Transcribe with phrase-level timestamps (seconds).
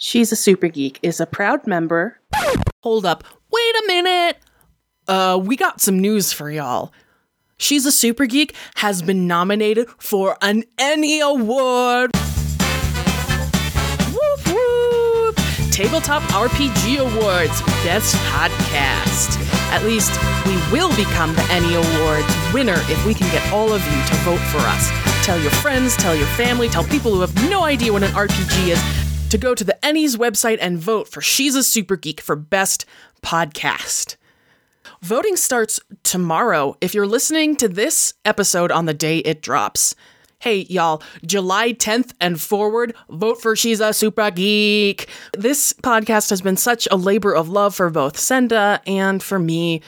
[0.00, 2.20] She's a Super Geek is a proud member.
[2.84, 3.24] Hold up.
[3.50, 4.36] Wait a minute.
[5.08, 6.92] Uh, we got some news for y'all.
[7.56, 12.12] She's a Super Geek has been nominated for an ENnie Award.
[14.12, 15.36] Whoop whoop!
[15.72, 19.36] Tabletop RPG Awards Best Podcast.
[19.72, 20.12] At least
[20.46, 24.14] we will become the ENnie Awards winner if we can get all of you to
[24.22, 24.90] vote for us.
[25.26, 28.68] Tell your friends, tell your family, tell people who have no idea what an RPG
[28.68, 32.34] is to go to the ENnies website and vote for She's a Super Geek for
[32.34, 32.86] Best
[33.22, 34.16] Podcast.
[35.02, 39.94] Voting starts tomorrow if you're listening to this episode on the day it drops.
[40.38, 45.08] Hey, y'all, July 10th and forward, vote for She's a Super Geek.
[45.36, 49.82] This podcast has been such a labor of love for both Senda and for me.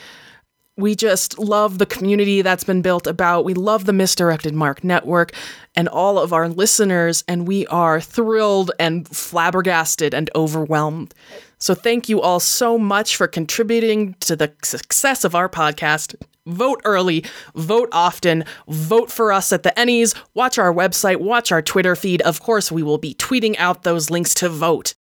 [0.81, 3.45] We just love the community that's been built about.
[3.45, 5.33] We love the Misdirected Mark Network
[5.75, 11.13] and all of our listeners, and we are thrilled and flabbergasted and overwhelmed.
[11.59, 16.15] So, thank you all so much for contributing to the success of our podcast.
[16.47, 21.61] Vote early, vote often, vote for us at the ENnies, watch our website, watch our
[21.61, 22.23] Twitter feed.
[22.23, 24.95] Of course, we will be tweeting out those links to vote.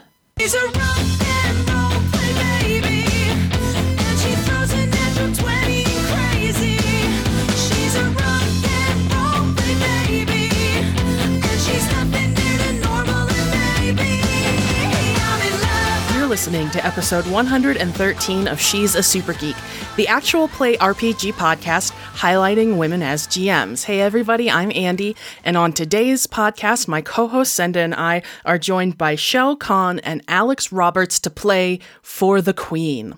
[16.34, 19.56] Listening to episode 113 of She's a Super Geek,
[19.98, 23.84] the actual play RPG podcast highlighting women as GMs.
[23.84, 28.58] Hey, everybody, I'm Andi, and on today's podcast, my co host Senda and I are
[28.58, 33.14] joined by Shel Kahn and Alex Roberts to play For the Queen.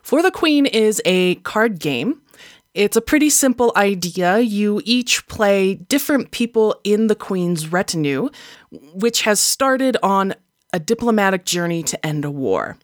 [0.00, 2.22] For the Queen is a card game.
[2.72, 4.38] It's a pretty simple idea.
[4.38, 8.30] You each play different people in the Queen's retinue,
[8.70, 10.34] which has started on
[10.74, 12.76] a diplomatic journey to end a war.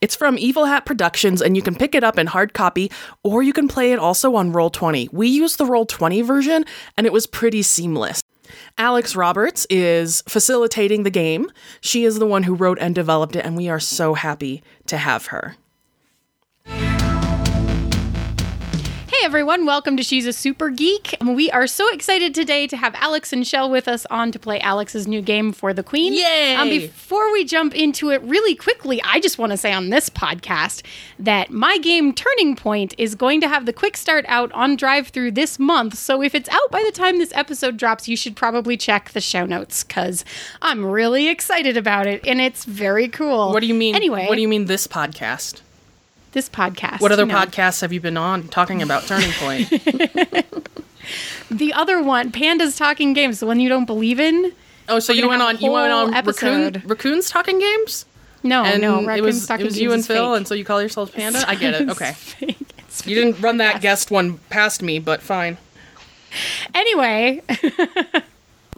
[0.00, 2.90] It's from Evil Hat Productions, and you can pick it up in hard copy,
[3.24, 5.12] or you can play it also on Roll20.
[5.12, 6.64] We used the Roll20 version,
[6.96, 8.22] and it was pretty seamless.
[8.78, 11.50] Alex Roberts is facilitating the game.
[11.80, 14.96] She is the one who wrote and developed it, and we are so happy to
[14.96, 15.56] have her.
[19.20, 21.14] Hey everyone, welcome to She's a Super Geek.
[21.22, 24.58] We are so excited today to have Alex and Shel with us on to play
[24.60, 26.14] Alex's new game for the Queen.
[26.14, 26.54] Yay!
[26.54, 30.08] Um, before we jump into it really quickly, I just want to say on this
[30.08, 30.86] podcast
[31.18, 35.08] that my game Turning Point is going to have the quick start out on drive
[35.08, 35.98] through this month.
[35.98, 39.20] So if it's out by the time this episode drops, you should probably check the
[39.20, 40.24] show notes because
[40.62, 43.52] I'm really excited about it and it's very cool.
[43.52, 43.94] What do you mean?
[43.94, 45.60] Anyway, what do you mean this podcast?
[46.32, 47.00] This podcast.
[47.00, 49.68] What other podcasts have you been on talking about Turning Point?
[51.50, 54.52] The other one, Pandas Talking Games, the one you don't believe in.
[54.88, 58.06] Oh, so We're you went on you went on raccoon, raccoons talking games,
[58.44, 60.36] No, and no, it was Talking it was Games you and Phil, fake.
[60.36, 61.42] and so you call yourselves Panda.
[61.48, 61.88] I get it.
[61.90, 62.14] Okay,
[63.04, 65.58] you didn't run that guest one past me, but fine.
[66.74, 67.42] Anyway,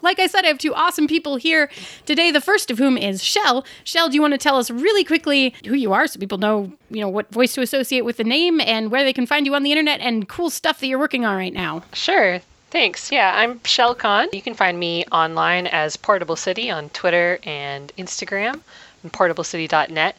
[0.03, 1.71] like I said, I have two awesome people here
[2.07, 2.31] today.
[2.31, 3.65] The first of whom is Shel.
[3.85, 6.73] Shel, do you want to tell us really quickly who you are so people know,
[6.91, 9.55] you know, what voice to associate with the name and where they can find you
[9.55, 11.83] on the internet and cool stuff that you're working on right now?
[11.93, 12.41] Sure.
[12.71, 13.13] Thanks.
[13.13, 14.29] Yeah, I'm Shel Kahn.
[14.33, 18.61] You can find me online as Portable City on Twitter and Instagram,
[19.03, 20.17] and portablecity.net.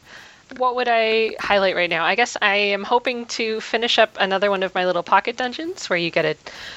[0.58, 2.04] What would I highlight right now?
[2.04, 5.90] I guess I am hoping to finish up another one of my little pocket dungeons
[5.90, 6.36] where you get a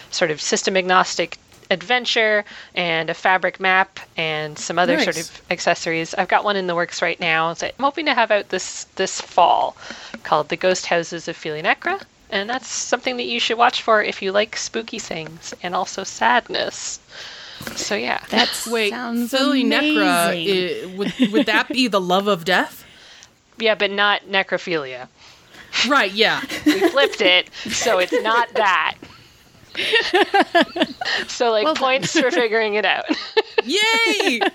[0.09, 1.37] sort of system agnostic
[1.69, 6.13] adventure and a fabric map and some other sort of accessories.
[6.13, 8.85] I've got one in the works right now that I'm hoping to have out this
[8.95, 9.75] this fall
[10.23, 12.01] called The Ghost Houses of Philionecra.
[12.29, 16.03] And that's something that you should watch for if you like spooky things and also
[16.03, 16.99] sadness.
[17.75, 20.91] So yeah, that's Wait, sounds Philly Necra, amazing.
[20.91, 22.83] i- would, would that be the love of death?
[23.59, 25.07] yeah, but not necrophilia.
[25.87, 26.41] Right, yeah.
[26.65, 28.95] We flipped it, so it's not that.
[31.27, 33.05] so like Well points for figuring it out.
[33.63, 34.39] Yay!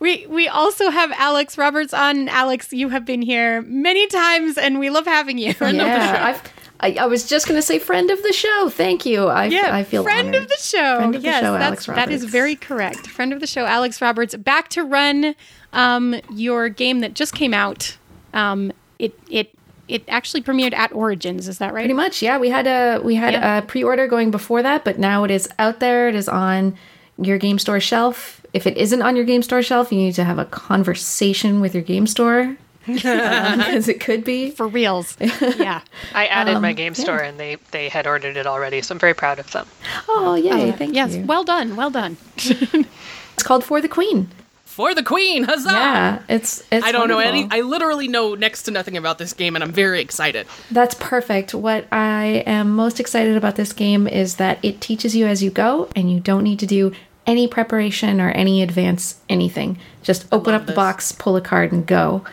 [0.00, 2.28] We we also have Alex Roberts on.
[2.28, 5.54] Alex, you have been here many times, and we love having you.
[5.60, 8.68] yeah, I've, I, I was just going to say friend of the show.
[8.68, 9.26] Thank you.
[9.26, 10.42] I, Yeah, I feel friend honored.
[10.42, 10.96] of the show.
[10.96, 13.06] Friend of the yes, show, that's, Alex that is very correct.
[13.06, 14.34] Friend of the show, Alex Roberts.
[14.34, 15.34] Back to run
[15.72, 17.96] um, your game that just came out.
[18.32, 19.53] Um, it it
[19.88, 21.48] it actually premiered at Origins.
[21.48, 21.82] Is that right?
[21.82, 22.38] Pretty much, yeah.
[22.38, 23.58] We had a we had Yeah.
[23.58, 26.08] a pre-order going before that, but now it is out there.
[26.08, 26.76] It is on
[27.18, 28.40] your game store shelf.
[28.52, 31.74] If it isn't on your game store shelf, you need to have a conversation with
[31.74, 34.50] your game store because it could be.
[34.50, 35.16] For reals.
[35.20, 35.80] yeah.
[36.14, 38.98] I added Um, my game store and they they had ordered it already, so I'm
[38.98, 39.66] very proud of them.
[40.08, 40.72] Oh yay!
[40.72, 41.14] Thank yes.
[41.14, 41.24] you.
[41.24, 41.76] Well done.
[41.76, 42.16] Well done.
[42.36, 44.28] it's called For the Queen.
[44.74, 45.70] For the queen, huzzah!
[45.70, 46.84] Yeah, it's it's.
[46.84, 47.46] I don't know any.
[47.48, 50.48] I literally know next to nothing about this game, and I'm very excited.
[50.68, 51.54] That's perfect.
[51.54, 55.52] What I am most excited about this game is that it teaches you as you
[55.52, 56.90] go, and you don't need to do
[57.24, 59.78] any preparation or any advance anything.
[60.02, 60.74] Just open up the this.
[60.74, 62.24] box, pull a card, and go.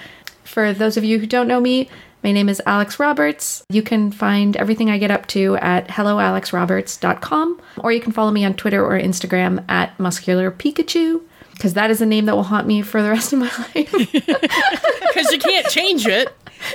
[0.43, 1.91] For those of you who don't know me,
[2.23, 3.63] my name is Alex Roberts.
[3.69, 8.43] You can find everything I get up to at helloalexroberts.com, or you can follow me
[8.45, 11.21] on Twitter or Instagram at Muscular Pikachu,
[11.61, 13.93] because that is a name that will haunt me for the rest of my life.
[15.11, 16.29] Because you can't change it,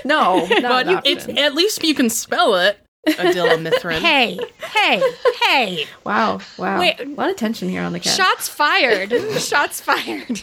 [0.04, 2.78] no, not but an it's at least you can spell it.
[3.08, 3.98] Adila Mithrin.
[3.98, 4.38] Hey.
[4.62, 5.02] Hey.
[5.42, 5.86] Hey.
[6.04, 6.78] Wow, wow.
[6.78, 7.00] Wait.
[7.00, 8.18] a lot of tension here on the cast.
[8.18, 9.10] Shots fired.
[9.40, 10.42] Shots fired.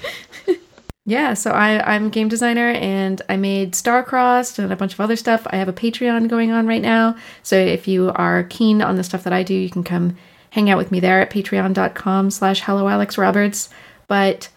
[1.05, 4.99] Yeah, so I, I'm a game designer and I made Starcrossed and a bunch of
[4.99, 5.45] other stuff.
[5.51, 7.15] I have a Patreon going on right now.
[7.43, 10.17] So if you are keen on the stuff that I do, you can come
[10.49, 13.69] hang out with me there at patreon.com slash hello Alex Roberts.
[14.07, 14.49] But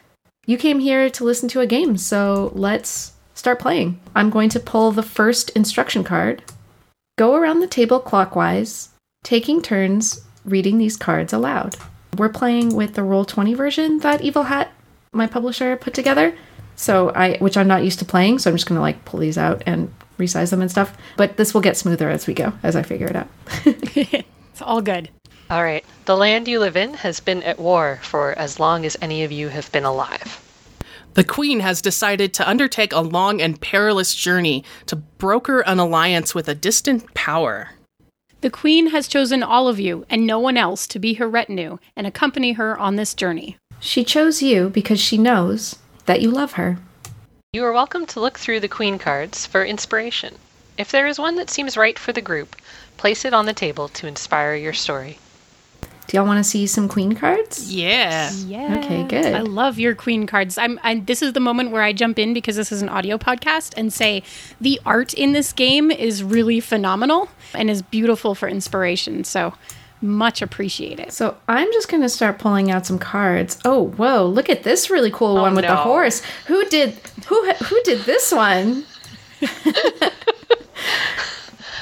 [0.46, 4.00] you came here to listen to a game, so let's start playing.
[4.14, 6.42] I'm going to pull the first instruction card,
[7.18, 8.90] go around the table clockwise,
[9.24, 11.76] taking turns reading these cards aloud.
[12.16, 14.72] We're playing with the Roll20 version that Evil Hat,
[15.12, 16.34] my publisher, put together.
[16.76, 19.38] So I, which I'm not used to playing, so I'm just gonna like pull these
[19.38, 20.96] out and resize them and stuff.
[21.16, 24.24] But this will get smoother as we go, as I figure it out.
[24.56, 25.10] It's all good.
[25.48, 25.84] All right.
[26.06, 29.30] The land you live in has been at war for as long as any of
[29.30, 30.42] you have been alive.
[31.14, 36.34] The queen has decided to undertake a long and perilous journey to broker an alliance
[36.34, 37.70] with a distant power.
[38.40, 41.78] The queen has chosen all of you and no one else to be her retinue
[41.94, 43.56] and accompany her on this journey.
[43.78, 45.76] She chose you because she knows
[46.06, 46.78] that you love her.
[47.52, 50.34] You are welcome to look through the queen cards for inspiration.
[50.76, 52.56] If there is one that seems right for the group,
[52.96, 55.18] place it on the table to inspire your story.
[56.06, 57.72] Do y'all want to see some queen cards?
[57.74, 58.30] Yeah.
[58.32, 58.78] Yeah.
[58.78, 59.34] Okay, good.
[59.34, 60.56] I love your queen cards.
[60.56, 63.18] I'm I, this is the moment where I jump in because this is an audio
[63.18, 64.22] podcast and say
[64.60, 69.24] the art in this game is really phenomenal and is beautiful for inspiration.
[69.24, 69.54] So
[70.00, 71.10] much appreciated.
[71.12, 73.58] So I'm just gonna start pulling out some cards.
[73.64, 74.26] Oh, whoa!
[74.26, 76.22] Look at this really cool one with the horse.
[76.46, 76.94] Who did
[77.26, 78.84] who who did this one?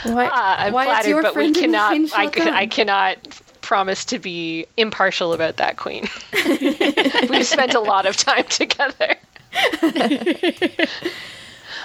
[0.04, 1.90] Why, Ah, I'm why it's flattered, your but we friend in cannot.
[1.90, 2.60] green I.
[2.60, 3.16] I cannot
[3.64, 6.06] promise to be impartial about that queen.
[7.28, 9.16] We've spent a lot of time together.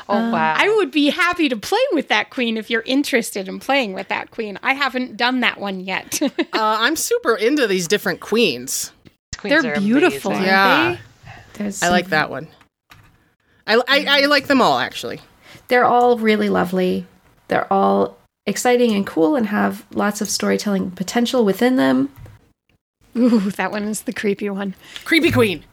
[0.10, 0.56] oh wow!
[0.58, 4.08] I would be happy to play with that queen if you're interested in playing with
[4.10, 4.60] that queen.
[4.64, 6.20] I haven't done that one yet.
[6.52, 8.92] Uh, I'm super into these different queens.
[9.38, 10.50] Queens They're are beautiful, amazing.
[10.54, 10.98] aren't Yeah.
[11.56, 11.64] they?
[11.64, 12.50] There's I like that one.
[13.66, 15.22] I, I, I like them all, actually.
[15.70, 17.06] They're all really lovely.
[17.48, 18.18] They're all
[18.50, 22.10] exciting and cool and have lots of storytelling potential within them.
[23.16, 24.76] Ooh, that one is the creepy one.
[25.06, 25.64] Creepy Queen.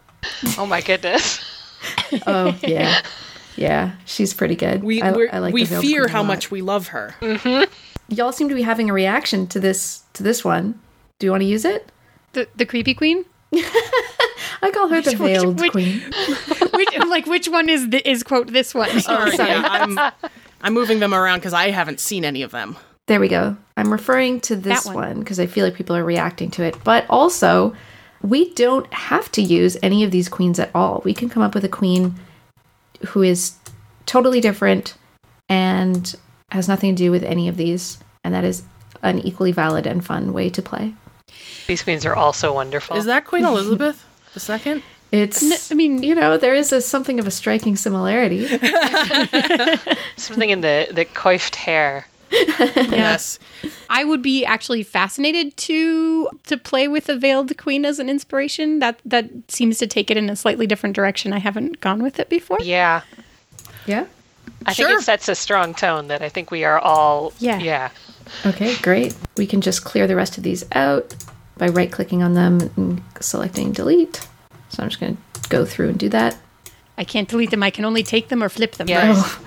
[0.59, 1.45] Oh my goodness!
[2.27, 3.01] Oh yeah,
[3.57, 4.83] yeah, she's pretty good.
[4.83, 7.15] We, I, we're, I like we the fear how much we love her.
[7.21, 7.71] Mm-hmm.
[8.13, 10.81] y'all seem to be having a reaction to this to this one.
[11.21, 11.93] Do you want to use it?
[12.33, 13.25] The the creepy queen.
[14.63, 16.01] I call her the veiled which- queen.
[16.73, 18.91] Which, like which one is the, is quote this one?
[19.01, 19.51] Sorry, sorry.
[19.51, 20.11] yeah,
[20.67, 22.77] I'm, I'm moving them around because I haven't seen any of them.
[23.07, 23.57] There we go.
[23.77, 25.19] I'm referring to this That one one.
[25.21, 26.77] because I feel like people are reacting to it.
[26.83, 27.75] But also,
[28.21, 31.03] we don't have to use any of these queens at all.
[31.05, 32.17] We can come up with a queen
[33.09, 33.55] who is
[34.07, 34.95] totally different
[35.49, 36.15] and
[36.51, 37.99] has nothing to do with any of these.
[38.25, 38.65] And that is
[39.03, 40.95] an equally valid and fun way to play.
[41.69, 42.97] These queens are also wonderful.
[42.97, 44.05] Is that Queen Elizabeth
[44.35, 44.83] the second?
[45.13, 48.47] It's, I mean- you know, there is a, something of a striking similarity.
[50.17, 52.07] something in the the coiffed hair?
[52.31, 53.39] Yes.
[53.89, 58.81] I would be actually fascinated to to play with a veiled queen as an inspiration.
[58.81, 61.33] That that seems to take it in a slightly different direction.
[61.33, 62.59] I haven't gone with it before.
[62.61, 63.03] Yeah.
[63.87, 64.07] Yeah.
[64.67, 64.89] I Sure.
[64.89, 67.33] think it sets a strong tone that I think we are all.
[67.39, 67.59] Yeah.
[67.61, 67.91] Yeah.
[68.45, 69.15] Okay, great.
[69.37, 71.15] We can just clear the rest of these out
[71.57, 74.27] by right clicking on them and selecting delete.
[74.69, 76.37] So I'm just going to go through and do that.
[76.99, 77.63] I can't delete them.
[77.63, 78.89] I can only take them or flip them.
[78.89, 79.39] Yes.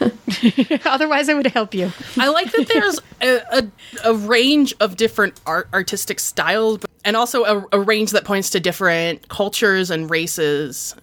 [0.86, 1.92] Otherwise, I would help you.
[2.18, 7.44] I like that there's a, a, a range of different art, artistic styles and also
[7.44, 10.94] a, a range that points to different cultures and races.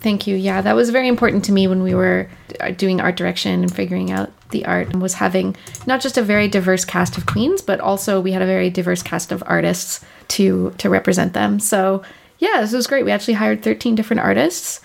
[0.00, 0.36] Thank you.
[0.36, 2.28] Yeah, that was very important to me when we were
[2.60, 6.22] uh, doing art direction and figuring out the art and was having not just a
[6.22, 10.04] very diverse cast of queens, but also we had a very diverse cast of artists
[10.28, 11.58] to to represent them.
[11.58, 12.02] So,
[12.44, 13.04] yeah, this was great.
[13.04, 14.80] We actually hired 13 different artists.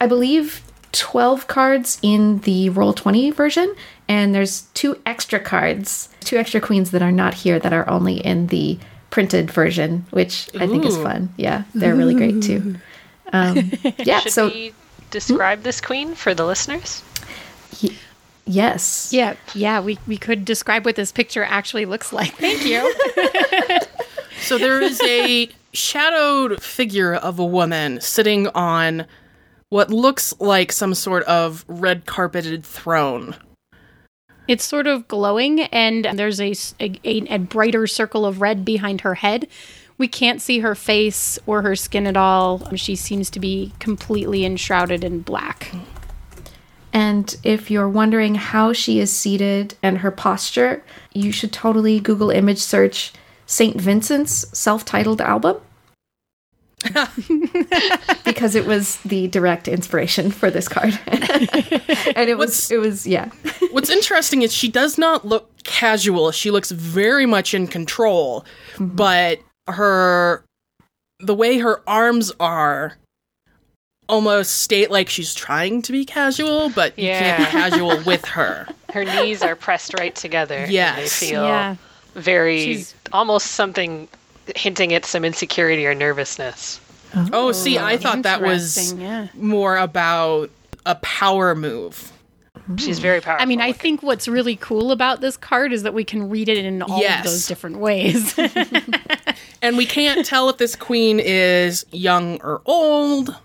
[0.00, 0.62] I believe
[0.92, 3.74] 12 cards in the roll 20 version
[4.08, 8.16] and there's two extra cards, two extra queens that are not here that are only
[8.18, 8.78] in the
[9.10, 11.32] printed version, which I think is fun.
[11.36, 12.76] Yeah, they're really great too.
[13.32, 14.74] Um, yeah, Should so we
[15.10, 17.02] describe this queen for the listeners?
[18.46, 19.12] yes.
[19.12, 19.80] Yeah, yeah.
[19.80, 22.32] We we could describe what this picture actually looks like.
[22.34, 22.92] Thank you.
[24.40, 29.06] So there is a shadowed figure of a woman sitting on
[29.68, 33.36] what looks like some sort of red carpeted throne.
[34.48, 39.46] It's sort of glowing, and there's a a brighter circle of red behind her head.
[39.96, 42.74] We can't see her face or her skin at all.
[42.74, 45.72] She seems to be completely enshrouded in black.
[46.92, 52.30] And if you're wondering how she is seated and her posture, you should totally Google
[52.30, 53.12] image search
[53.50, 53.80] St.
[53.80, 55.56] Vincent's self titled album.
[58.24, 60.98] because it was the direct inspiration for this card.
[61.08, 63.30] and it was, What's- it was, yeah.
[63.72, 66.30] What's interesting is she does not look casual.
[66.30, 68.86] She looks very much in control, mm-hmm.
[68.94, 70.44] but her
[71.18, 72.96] the way her arms are
[74.08, 78.66] almost state like she's trying to be casual, but you can't be casual with her.
[78.92, 80.56] Her knees are pressed right together.
[80.56, 80.96] and Yes.
[81.20, 81.76] they feel Yeah.
[82.20, 84.08] Very She's- almost something
[84.56, 86.80] hinting at some insecurity or nervousness.
[87.14, 89.28] Oh, oh see, I thought that was yeah.
[89.34, 90.50] more about
[90.86, 92.12] a power move.
[92.76, 93.42] She's very powerful.
[93.42, 96.48] I mean, I think what's really cool about this card is that we can read
[96.48, 97.24] it in all Yes.
[97.24, 98.38] of those different ways.
[99.62, 103.36] And we can't tell if this queen is young or old.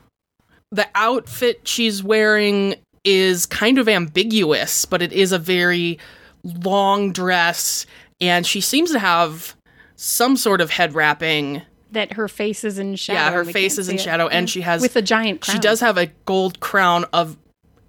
[0.72, 6.00] The outfit she's wearing is kind of ambiguous, but it is a very
[6.44, 7.86] long dress,
[8.22, 9.56] and she seems to have
[9.96, 11.62] some sort of head wrapping.
[11.92, 13.20] that her face is in shadow.
[13.20, 14.06] Yeah, her face is in see it.
[14.06, 15.56] shadow, and she has with a giant crown.
[15.56, 17.38] she does have a gold crown of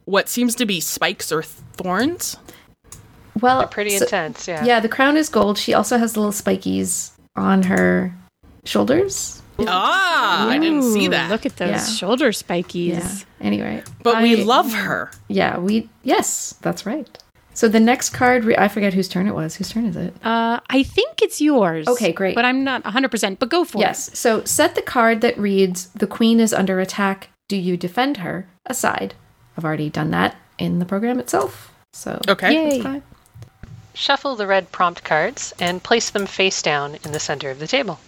[0.05, 2.37] what seems to be spikes or thorns.
[3.41, 4.47] Well, They're pretty so- intense.
[4.49, 4.65] Yeah.
[4.65, 5.59] Yeah, the crown is gold.
[5.59, 8.15] She also has little spikies on her
[8.65, 9.43] shoulders.
[9.67, 11.31] Ah, I didn't see that.
[11.31, 11.87] Look at those Yeah.
[11.87, 12.89] shoulder spikies.
[12.89, 13.19] Yeah.
[13.41, 15.11] Anyway, but we love her.
[15.29, 17.09] Yeah, we yes, that's right.
[17.57, 19.57] So the next card, re- I forget whose turn it was.
[19.57, 20.13] Whose turn is it?
[20.23, 21.89] Uh, I think it's yours.
[21.89, 22.35] Okay, great.
[22.35, 23.81] But I'm not 100%, but go for it.
[23.81, 24.11] Yes.
[24.17, 27.31] So set the card that reads "The Queen is under attack.
[27.49, 29.15] Do you defend her?" aside.
[29.57, 31.73] I've already done that in the program itself.
[31.95, 32.53] So Okay.
[32.53, 32.71] Yay.
[32.73, 33.03] that's fine.
[33.95, 37.67] Shuffle the red prompt cards and place them face down in the center of the
[37.67, 37.99] table.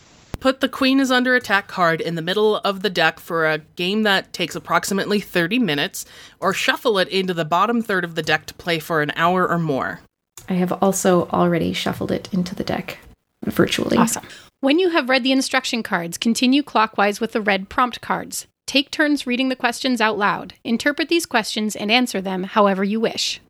[0.40, 3.58] Put the Queen is Under Attack card in the middle of the deck for a
[3.58, 6.04] game that takes approximately 30 minutes,
[6.38, 9.48] or shuffle it into the bottom third of the deck to play for an hour
[9.48, 10.00] or more.
[10.48, 12.98] I have also already shuffled it into the deck
[13.44, 13.96] virtually.
[13.96, 14.26] Awesome.
[14.60, 18.46] When you have read the instruction cards, continue clockwise with the red prompt cards.
[18.66, 20.54] Take turns reading the questions out loud.
[20.62, 23.40] Interpret these questions and answer them however you wish.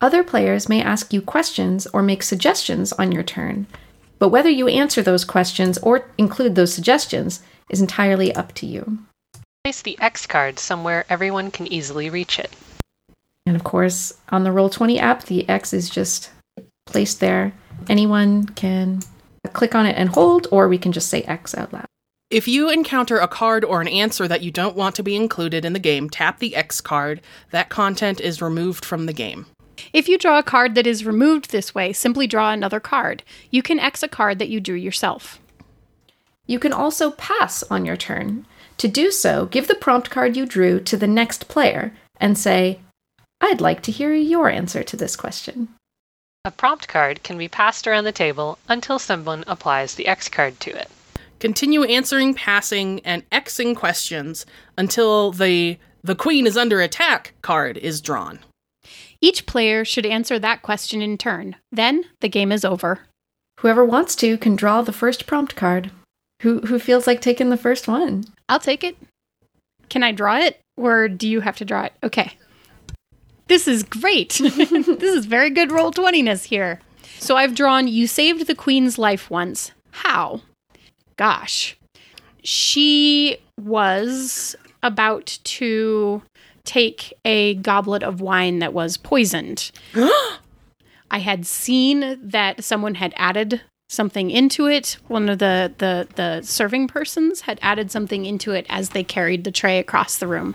[0.00, 3.66] Other players may ask you questions or make suggestions on your turn,
[4.20, 8.98] but whether you answer those questions or include those suggestions is entirely up to you.
[9.64, 12.54] Place the X card somewhere everyone can easily reach it.
[13.46, 16.30] And of course, on the Roll20 app, the X is just
[16.86, 17.52] placed there.
[17.88, 19.00] Anyone can
[19.54, 21.86] click on it and hold, or we can just say X out loud.
[22.30, 25.64] If you encounter a card or an answer that you don't want to be included
[25.64, 27.22] in the game, tap the X card.
[27.50, 29.46] That content is removed from the game.
[29.92, 33.22] If you draw a card that is removed this way, simply draw another card.
[33.50, 35.40] You can X a card that you drew yourself.
[36.46, 38.46] You can also pass on your turn.
[38.78, 42.80] To do so, give the prompt card you drew to the next player and say,
[43.40, 45.68] I'd like to hear your answer to this question.
[46.44, 50.58] A prompt card can be passed around the table until someone applies the X card
[50.60, 50.90] to it.
[51.38, 54.46] Continue answering, passing, and Xing questions
[54.76, 58.38] until the the Queen is under attack card is drawn.
[59.20, 61.56] Each player should answer that question in turn.
[61.70, 63.00] Then the game is over.
[63.60, 65.90] Whoever wants to can draw the first prompt card.
[66.42, 68.24] Who who feels like taking the first one?
[68.48, 68.96] I'll take it.
[69.90, 70.60] Can I draw it?
[70.76, 71.92] Or do you have to draw it?
[72.02, 72.32] Okay.
[73.48, 74.40] This is great.
[74.42, 76.80] this is very good roll 20ness here.
[77.18, 79.72] So I've drawn You Saved the Queen's Life Once.
[79.90, 80.40] How?
[81.16, 81.76] Gosh.
[82.42, 86.22] She was about to
[86.64, 89.70] take a goblet of wine that was poisoned.
[91.10, 94.96] I had seen that someone had added something into it.
[95.08, 99.44] One of the, the the serving persons had added something into it as they carried
[99.44, 100.54] the tray across the room.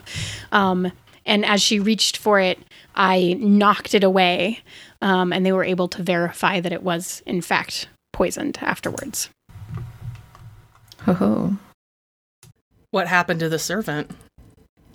[0.51, 0.91] Um,
[1.25, 2.59] and as she reached for it,
[2.95, 4.59] I knocked it away,
[5.01, 9.29] um, and they were able to verify that it was in fact poisoned afterwards.
[11.01, 11.57] Ho ho.
[12.91, 14.11] What happened to the servant?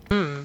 [0.09, 0.45] Hmm.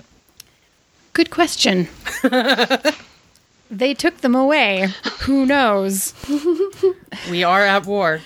[1.16, 1.88] Good question.
[3.72, 4.90] they took them away.
[5.22, 6.14] Who knows?
[7.32, 8.20] We are at war.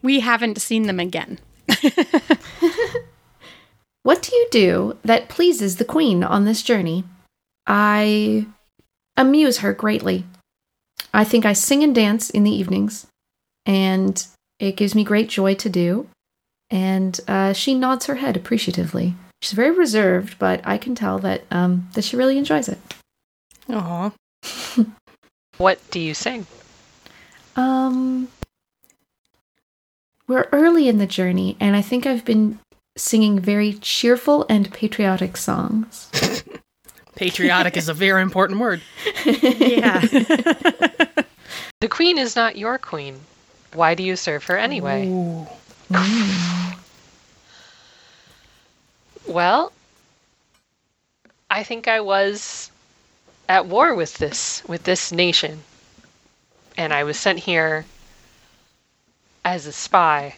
[0.00, 1.40] We haven't seen them again.
[4.02, 7.04] What do you do that pleases the queen on this journey?
[7.66, 8.46] I
[9.16, 10.24] amuse her greatly.
[11.12, 13.06] I think I sing and dance in the evenings,
[13.66, 14.26] and
[14.58, 16.08] it gives me great joy to do.
[16.70, 19.16] And uh, she nods her head appreciatively.
[19.42, 22.78] She's very reserved, but I can tell that um, that she really enjoys it.
[23.70, 24.12] Aw.
[25.60, 26.46] What do you sing?
[27.54, 28.28] Um,
[30.26, 32.58] we're early in the journey, and I think I've been
[32.96, 36.08] singing very cheerful and patriotic songs.
[37.14, 38.80] Patriotic is a very important word.
[39.26, 40.00] Yeah.
[40.00, 43.20] The queen is not your queen.
[43.74, 45.06] Why do you serve her anyway?
[49.30, 49.70] Well,
[51.48, 52.72] I think I was
[53.48, 55.62] at war with this with this nation.
[56.76, 57.84] And I was sent here
[59.44, 60.34] as a spy.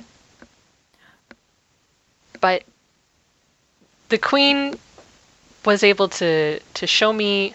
[2.38, 2.64] But
[4.10, 4.78] the queen
[5.64, 7.54] was able to to show me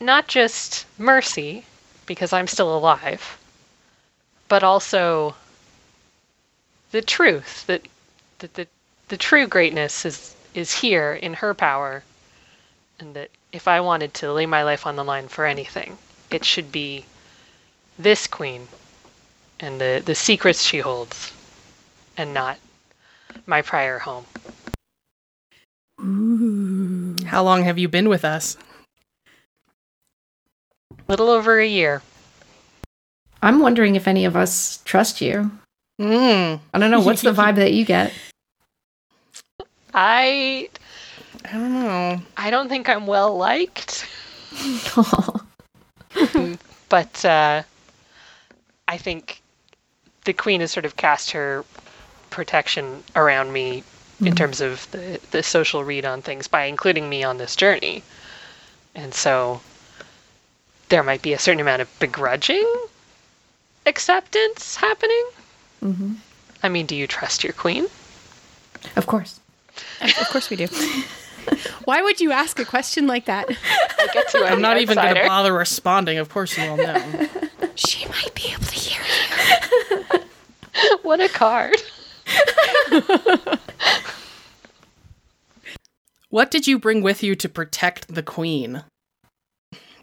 [0.00, 1.64] not just mercy
[2.06, 3.38] because I'm still alive,
[4.48, 5.36] but also
[6.90, 7.82] the truth that
[8.40, 8.66] that the
[9.08, 12.02] the true greatness is is here in her power
[13.00, 15.98] and that if I wanted to lay my life on the line for anything,
[16.30, 17.04] it should be
[17.98, 18.68] this queen
[19.60, 21.32] and the, the secrets she holds
[22.16, 22.58] and not
[23.46, 24.26] my prior home.
[27.26, 28.56] How long have you been with us?
[31.08, 32.02] Little over a year.
[33.42, 35.50] I'm wondering if any of us trust you.
[36.00, 36.60] Mm.
[36.72, 37.00] I don't know.
[37.00, 38.12] What's the vibe that you get?
[39.94, 40.68] I
[41.44, 42.20] I don't know.
[42.36, 44.06] I don't think I'm well liked,
[46.88, 47.62] but uh,
[48.88, 49.40] I think
[50.24, 51.64] the queen has sort of cast her
[52.30, 53.84] protection around me
[54.24, 58.02] in terms of the, the social read on things by including me on this journey.
[58.94, 59.60] And so
[60.88, 62.66] there might be a certain amount of begrudging
[63.86, 65.26] acceptance happening.
[65.82, 66.16] Mhm.
[66.62, 67.86] I mean, do you trust your queen?
[68.96, 69.40] Of course.
[70.00, 70.66] Of course we do.
[71.84, 73.46] Why would you ask a question like that?
[73.48, 74.44] I get to.
[74.44, 76.18] I'm not even going to bother responding.
[76.18, 77.28] Of course, you all know.
[77.76, 79.02] She might be able to hear
[79.90, 80.20] you.
[81.02, 81.74] What a card.
[86.30, 88.84] what did you bring with you to protect the queen?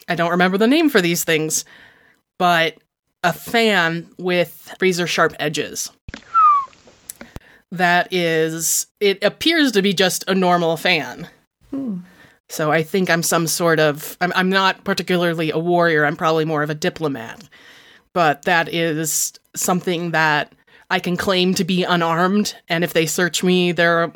[0.09, 1.63] I don't remember the name for these things,
[2.37, 2.75] but
[3.23, 5.91] a fan with razor sharp edges.
[7.71, 11.27] That is, it appears to be just a normal fan.
[11.69, 11.99] Hmm.
[12.49, 16.43] So I think I'm some sort of, I'm, I'm not particularly a warrior, I'm probably
[16.43, 17.47] more of a diplomat.
[18.13, 20.51] But that is something that
[20.89, 24.11] I can claim to be unarmed, and if they search me, they're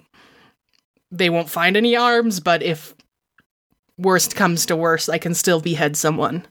[1.10, 2.94] they won't find any arms, but if
[3.98, 6.46] worst comes to worst, I can still behead someone.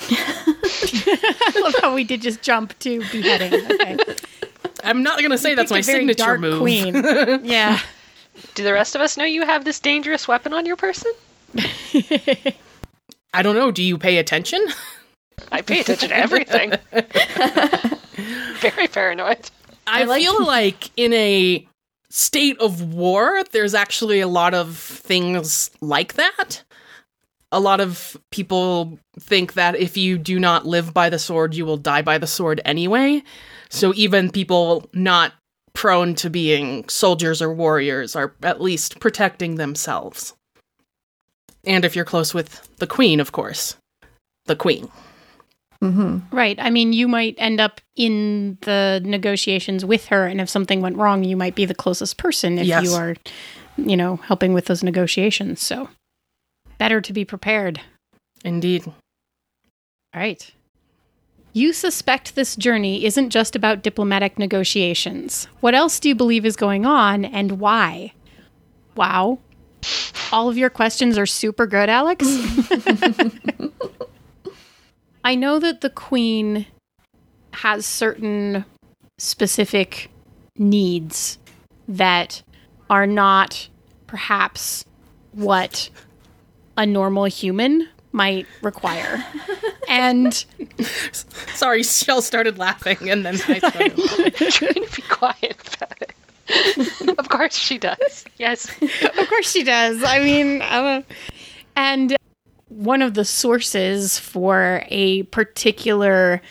[0.00, 3.54] I love how we did just jump to beheading.
[3.54, 3.96] Okay.
[4.84, 6.60] I'm not gonna say that's my a very signature dark move.
[6.60, 6.94] Queen.
[7.44, 7.80] yeah.
[8.54, 11.12] Do the rest of us know you have this dangerous weapon on your person?
[13.32, 13.70] I don't know.
[13.70, 14.64] Do you pay attention?
[15.50, 16.72] I pay attention to everything.
[18.60, 19.50] Very paranoid.
[19.86, 21.66] I, like- feel like in a
[22.10, 26.62] state of war, there's actually a lot of things like that.
[27.54, 31.64] A lot of people think that if you do not live by the sword, you
[31.64, 33.22] will die by the sword anyway.
[33.70, 35.34] So even people not
[35.72, 40.34] prone to being soldiers or warriors are at least protecting themselves.
[41.64, 43.76] And if you're close with the queen, of course,
[44.46, 44.90] the queen.
[45.80, 46.34] Mm-hmm.
[46.34, 46.58] Right.
[46.58, 50.96] I mean, you might end up in the negotiations with her, and if something went
[50.96, 52.84] wrong, you might be the closest person if Yes.
[52.84, 53.14] you are,
[53.76, 55.60] you know, helping with those negotiations.
[55.60, 55.88] So,
[56.84, 57.80] better to be prepared.
[58.44, 58.86] Indeed.
[58.86, 60.52] All right.
[61.54, 65.48] You suspect this journey isn't just about diplomatic negotiations.
[65.60, 68.12] What else do you believe is going on and why?
[68.96, 69.38] Wow.
[70.30, 72.26] All of your questions are super good, Alex.
[75.24, 76.66] I know that the queen
[77.54, 78.66] has certain
[79.16, 80.10] specific
[80.58, 81.38] needs
[81.88, 82.42] that
[82.90, 83.70] are not
[84.06, 84.84] perhaps
[85.32, 85.88] what
[86.76, 89.24] a normal human might require.
[89.88, 90.32] and
[91.54, 94.50] Sorry, Shel started laughing and then I started laughing.
[94.50, 96.14] trying to be quiet about it.
[97.18, 98.24] of course she does.
[98.36, 98.70] Yes.
[98.80, 100.02] Of course she does.
[100.04, 101.02] I mean, uh,
[101.76, 102.16] and
[102.68, 106.42] one of the sources for a particular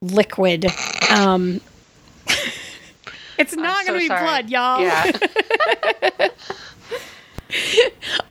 [0.00, 0.66] liquid,
[1.10, 1.60] um,
[3.38, 4.22] it's not so going to be sorry.
[4.22, 4.80] blood, y'all.
[4.80, 6.28] Yeah.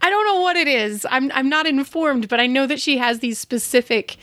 [0.01, 1.05] I don't know what it is.
[1.09, 4.17] I'm I'm not informed, but I know that she has these specific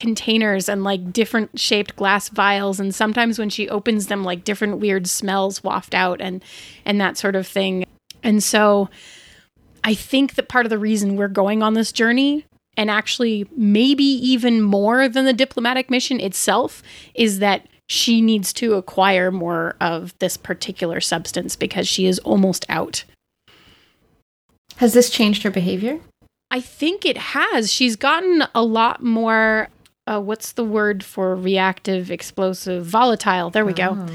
[0.00, 4.78] containers and like different shaped glass vials and sometimes when she opens them like different
[4.78, 6.42] weird smells waft out and
[6.84, 7.84] and that sort of thing.
[8.22, 8.88] And so
[9.84, 12.44] I think that part of the reason we're going on this journey
[12.76, 16.82] and actually maybe even more than the diplomatic mission itself
[17.14, 22.64] is that she needs to acquire more of this particular substance because she is almost
[22.68, 23.04] out.
[24.78, 25.98] Has this changed her behavior?
[26.52, 27.72] I think it has.
[27.72, 29.70] She's gotten a lot more.
[30.06, 33.50] Uh, what's the word for reactive, explosive, volatile?
[33.50, 34.06] There we go.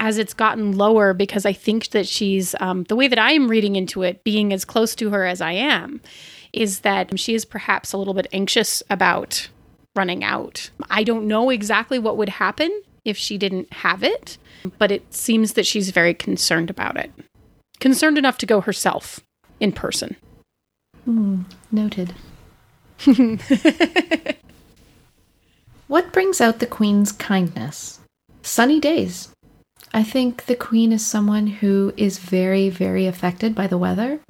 [0.00, 3.48] As it's gotten lower, because I think that she's, um, the way that I am
[3.48, 6.00] reading into it, being as close to her as I am,
[6.52, 9.48] is that she is perhaps a little bit anxious about
[9.94, 10.70] running out.
[10.90, 14.36] I don't know exactly what would happen if she didn't have it,
[14.78, 17.12] but it seems that she's very concerned about it.
[17.78, 19.20] Concerned enough to go herself
[19.60, 20.16] in person.
[21.04, 22.14] Hmm, noted.
[25.86, 28.00] what brings out the queen's kindness?
[28.42, 29.28] Sunny days.
[29.92, 34.20] I think the queen is someone who is very, very affected by the weather.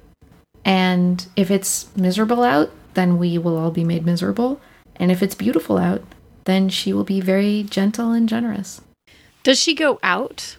[0.63, 4.61] And if it's miserable out, then we will all be made miserable.
[4.95, 6.03] And if it's beautiful out,
[6.45, 8.81] then she will be very gentle and generous.
[9.43, 10.57] Does she go out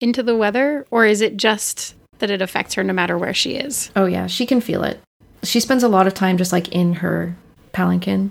[0.00, 3.56] into the weather, or is it just that it affects her no matter where she
[3.56, 3.90] is?
[3.96, 5.00] Oh, yeah, she can feel it.
[5.42, 7.36] She spends a lot of time just like in her
[7.72, 8.30] palanquin.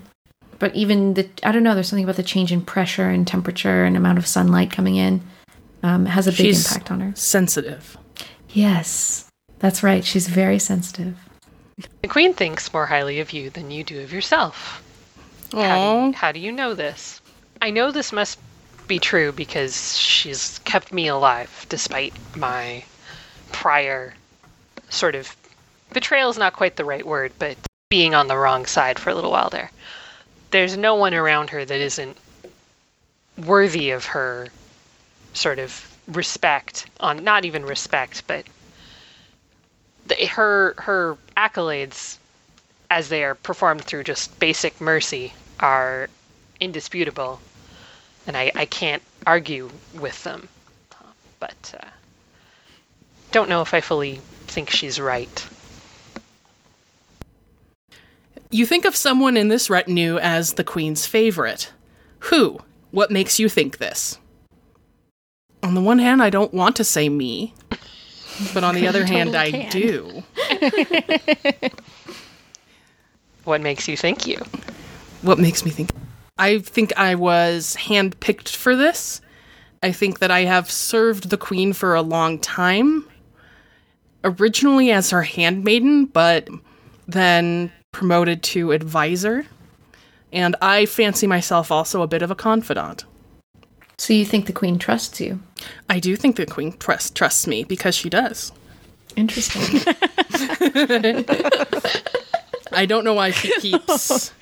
[0.58, 3.84] But even the, I don't know, there's something about the change in pressure and temperature
[3.84, 5.20] and amount of sunlight coming in
[5.82, 7.12] um, has a big She's- impact on her.
[7.14, 7.96] Sensitive.
[8.50, 10.04] Yes, that's right.
[10.04, 11.16] She's very sensitive.
[12.02, 14.82] The queen thinks more highly of you than you do of yourself.
[15.52, 17.20] How do, you, how do you know this?
[17.60, 18.38] I know this must
[18.86, 22.84] be true because she's kept me alive despite my
[23.54, 24.12] prior
[24.90, 25.34] sort of
[25.92, 27.56] betrayal is not quite the right word, but
[27.88, 29.70] being on the wrong side for a little while there.
[30.50, 32.18] There's no one around her that isn't
[33.46, 34.48] worthy of her
[35.34, 38.44] sort of respect on not even respect, but
[40.06, 42.18] the, her her accolades
[42.90, 46.10] as they are performed through just basic mercy are
[46.60, 47.40] indisputable
[48.26, 50.48] and I, I can't argue with them
[51.40, 51.86] but uh,
[53.34, 55.46] don't know if I fully think she's right
[58.54, 61.72] You think of someone in this retinue as the queen's favorite.
[62.20, 62.60] Who?
[62.92, 64.16] What makes you think this?
[65.64, 67.52] On the one hand, I don't want to say me,
[68.52, 69.70] but on the other hand, I can.
[69.72, 70.22] do.
[73.42, 74.38] what makes you think you
[75.22, 75.90] What makes me think?
[76.38, 79.20] I think I was handpicked for this.
[79.82, 83.04] I think that I have served the queen for a long time.
[84.24, 86.48] Originally as her handmaiden, but
[87.06, 89.46] then promoted to advisor.
[90.32, 93.04] And I fancy myself also a bit of a confidant.
[93.98, 95.40] So you think the queen trusts you?
[95.88, 98.50] I do think the queen trust, trusts me because she does.
[99.14, 99.80] Interesting.
[102.72, 104.32] I don't know why she keeps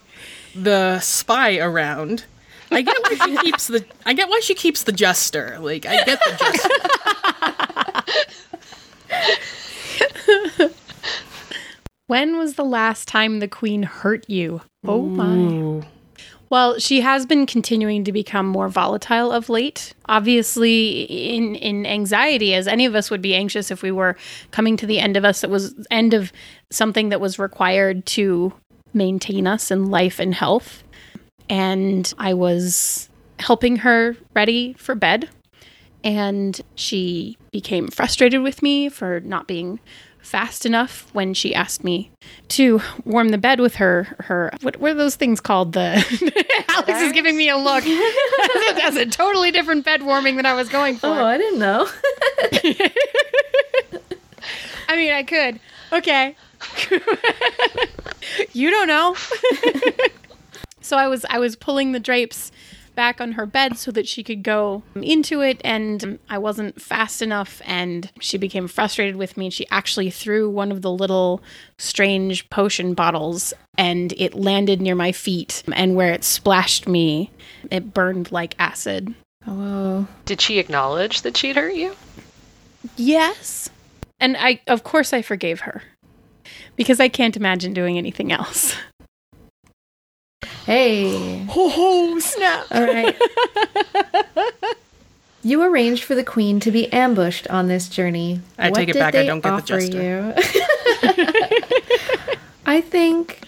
[0.54, 2.24] the spy around.
[2.70, 5.58] I get why she keeps the I get why she keeps the jester.
[5.60, 6.68] Like I get the jester.
[12.12, 14.60] When was the last time the queen hurt you?
[14.84, 15.86] Oh my.
[16.50, 19.94] Well, she has been continuing to become more volatile of late.
[20.10, 24.18] Obviously, in in anxiety, as any of us would be anxious if we were
[24.50, 26.34] coming to the end of us that was end of
[26.70, 28.52] something that was required to
[28.92, 30.84] maintain us in life and health.
[31.48, 35.30] And I was helping her ready for bed,
[36.04, 39.80] and she became frustrated with me for not being
[40.32, 42.10] fast enough when she asked me
[42.48, 45.74] to warm the bed with her her what were those things called?
[45.74, 46.02] The
[46.68, 47.84] Alex is giving me a look.
[48.74, 51.08] That's a totally different bed warming than I was going for.
[51.08, 51.86] Oh, I didn't know.
[54.88, 55.60] I mean I could.
[55.92, 56.34] Okay.
[58.52, 59.14] You don't know.
[60.80, 62.52] So I was I was pulling the drapes
[62.94, 67.22] back on her bed so that she could go into it and I wasn't fast
[67.22, 71.42] enough and she became frustrated with me and she actually threw one of the little
[71.78, 77.30] strange potion bottles and it landed near my feet and where it splashed me
[77.70, 79.14] it burned like acid.
[79.44, 80.06] Whoa.
[80.24, 81.94] Did she acknowledge that she'd hurt you?
[82.96, 83.70] Yes.
[84.20, 85.82] And I of course I forgave her
[86.76, 88.76] because I can't imagine doing anything else.
[90.64, 91.46] Hey.
[91.48, 92.66] Oh, snap.
[92.70, 93.16] All right.
[95.42, 98.40] you arranged for the queen to be ambushed on this journey.
[98.58, 100.34] I take it back, I don't get the you?
[102.66, 103.40] I think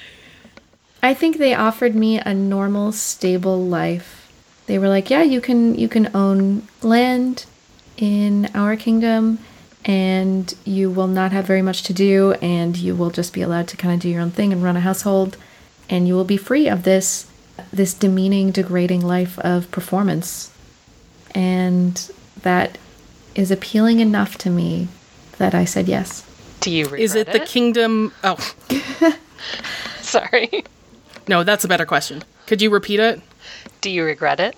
[1.02, 4.32] I think they offered me a normal stable life.
[4.66, 7.44] They were like, "Yeah, you can you can own land
[7.96, 9.38] in our kingdom
[9.84, 13.68] and you will not have very much to do and you will just be allowed
[13.68, 15.36] to kind of do your own thing and run a household
[15.88, 17.30] and you will be free of this
[17.72, 20.50] this demeaning degrading life of performance
[21.34, 22.10] and
[22.42, 22.78] that
[23.34, 24.88] is appealing enough to me
[25.38, 26.24] that I said yes.
[26.60, 28.12] Do you regret Is it the kingdom?
[28.22, 28.36] Oh,
[30.00, 30.64] Sorry.
[31.28, 32.22] no, that's a better question.
[32.46, 33.20] Could you repeat it?
[33.80, 34.56] Do you regret it?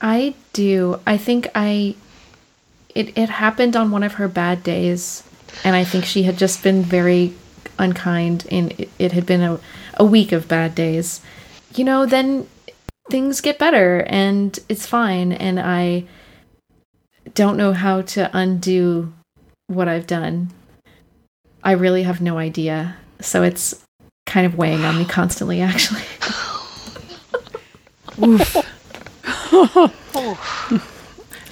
[0.00, 1.00] I do.
[1.06, 1.96] I think I
[2.94, 5.22] it it happened on one of her bad days
[5.64, 7.34] and I think she had just been very
[7.78, 9.60] unkind and it, it had been a,
[9.94, 11.20] a week of bad days.
[11.74, 12.48] You know, then
[13.10, 16.04] things get better and it's fine and I
[17.34, 19.12] don't know how to undo
[19.66, 20.50] what I've done.
[21.62, 22.96] I really have no idea.
[23.20, 23.82] So it's
[24.26, 26.02] kind of weighing on me constantly actually.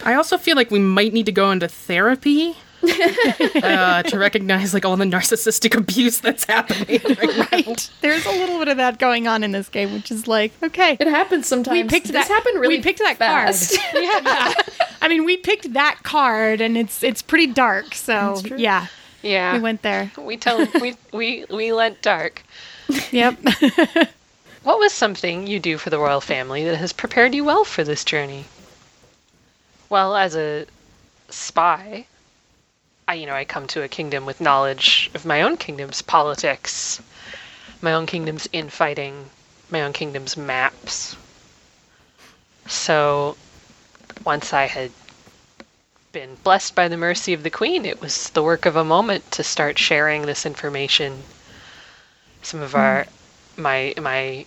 [0.05, 2.57] I also feel like we might need to go into therapy
[2.89, 7.47] uh, to recognize like all the narcissistic abuse that's happening right now.
[7.53, 7.91] Right.
[8.01, 10.97] There's a little bit of that going on in this game, which is like, okay.
[11.01, 11.75] It happens sometimes.
[11.75, 12.29] We picked this that.
[12.29, 13.79] happened really we picked that fast.
[13.93, 14.05] card.
[14.05, 14.55] yeah.
[15.03, 17.95] I mean, we picked that card, and it's it's pretty dark.
[17.95, 18.87] So yeah,
[19.23, 19.55] Yeah.
[19.55, 20.11] we went there.
[20.19, 22.43] We tell we we we lent dark.
[23.13, 23.39] Yep.
[24.65, 27.85] What was something you do for the royal family that has prepared you well for
[27.85, 28.47] this journey?
[29.91, 30.65] Well, as a
[31.29, 32.07] spy,
[33.07, 37.03] I you know, I come to a kingdom with knowledge of my own kingdom's politics,
[37.83, 39.29] my own kingdom's infighting,
[39.69, 41.15] my own kingdom's maps.
[42.67, 43.37] So,
[44.25, 44.91] once I had
[46.13, 49.31] been blessed by the mercy of the queen, it was the work of a moment
[49.33, 51.25] to start sharing this information.
[52.41, 53.63] Some of our mm-hmm.
[53.63, 54.47] my my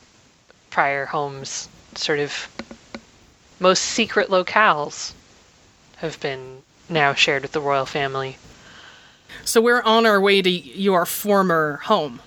[0.71, 2.47] prior homes sort of
[3.59, 5.13] most secret locales
[5.97, 8.37] have been now shared with the royal family.
[9.45, 12.19] So we're on our way to your former home.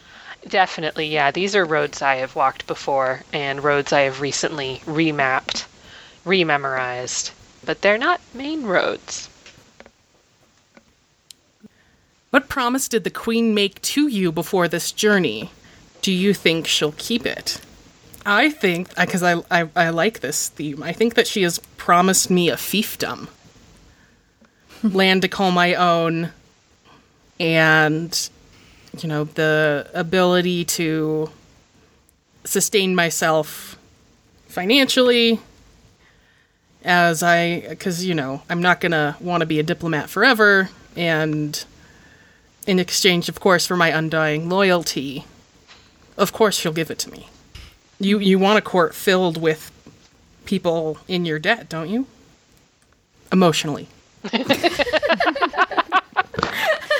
[0.49, 1.31] Definitely, yeah.
[1.31, 5.67] These are roads I have walked before and roads I have recently remapped,
[6.25, 7.33] rememorized,
[7.65, 9.29] but they're not main roads.
[12.31, 15.51] What promise did the queen make to you before this journey?
[16.01, 17.61] Do you think she'll keep it?
[18.25, 21.59] I think, uh, because I, I, I like this theme, I think that she has
[21.77, 23.29] promised me a fiefdom.
[24.83, 26.31] Land to call my own,
[27.41, 28.31] and,
[28.99, 31.31] you know, the ability to
[32.45, 33.77] sustain myself
[34.47, 35.41] financially
[36.85, 40.69] as I, because, you know, I'm not going to want to be a diplomat forever,
[40.97, 41.65] and
[42.67, 45.25] in exchange, of course, for my undying loyalty,
[46.17, 47.29] of course she'll give it to me.
[47.99, 49.71] You you want a court filled with
[50.45, 52.07] people in your debt, don't you?
[53.33, 53.89] Emotionally.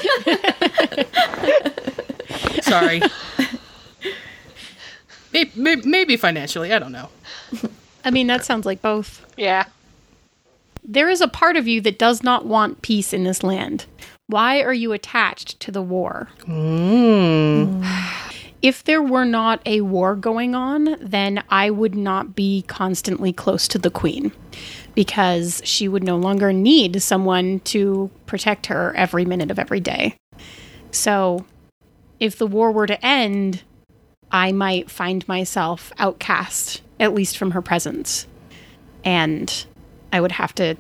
[2.63, 3.03] Sorry.
[5.33, 7.09] Maybe, maybe financially, I don't know.
[8.05, 9.25] I mean, that sounds like both.
[9.37, 9.67] Yeah.
[10.83, 13.87] There is a part of you that does not want peace in this land.
[14.27, 16.29] Why are you attached to the war?
[16.45, 17.85] Hmm.
[18.63, 23.67] if there were not a war going on, then I would not be constantly close
[23.69, 24.33] to the queen
[24.95, 30.17] because she would no longer need someone to protect her every minute of every day.
[30.91, 31.45] So,
[32.19, 33.63] if the war were to end,
[34.31, 38.27] I might find myself outcast, at least from her presence.
[39.05, 39.65] And
[40.13, 40.77] I would have to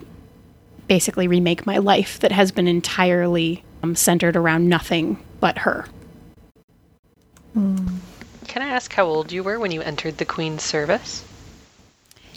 [0.87, 5.87] basically remake my life that has been entirely um, centered around nothing but her.
[7.55, 11.25] Can I ask how old you were when you entered the Queen's service?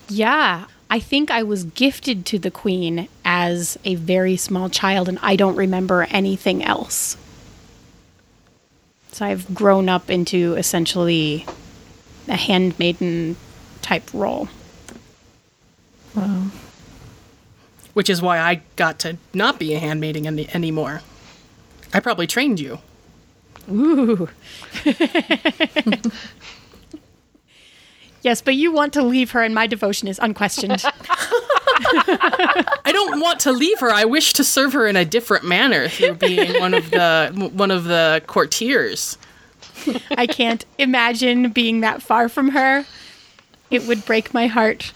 [0.07, 5.17] Yeah, I think I was gifted to the queen as a very small child, and
[5.23, 7.17] I don't remember anything else.
[9.11, 11.47] So I've grown up into essentially
[12.27, 13.37] a handmaiden
[13.81, 14.49] type role.
[16.13, 16.51] Wow.
[17.95, 21.01] Which is why I got to not be a handmaiden any- anymore.
[21.91, 22.77] I probably trained you.
[23.67, 24.29] Ooh.
[28.23, 30.83] yes, but you want to leave her, and my devotion is unquestioned.
[31.85, 33.91] I don't want to leave her.
[33.91, 37.71] I wish to serve her in a different manner through being one of the one
[37.71, 39.17] of the courtiers.
[40.11, 42.85] I can't imagine being that far from her.
[43.69, 44.91] It would break my heart.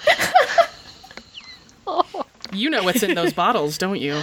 [2.53, 4.21] You know what's in those bottles, don't you?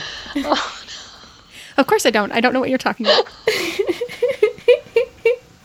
[1.76, 2.32] Of course I don't.
[2.32, 3.26] I don't know what you're talking about.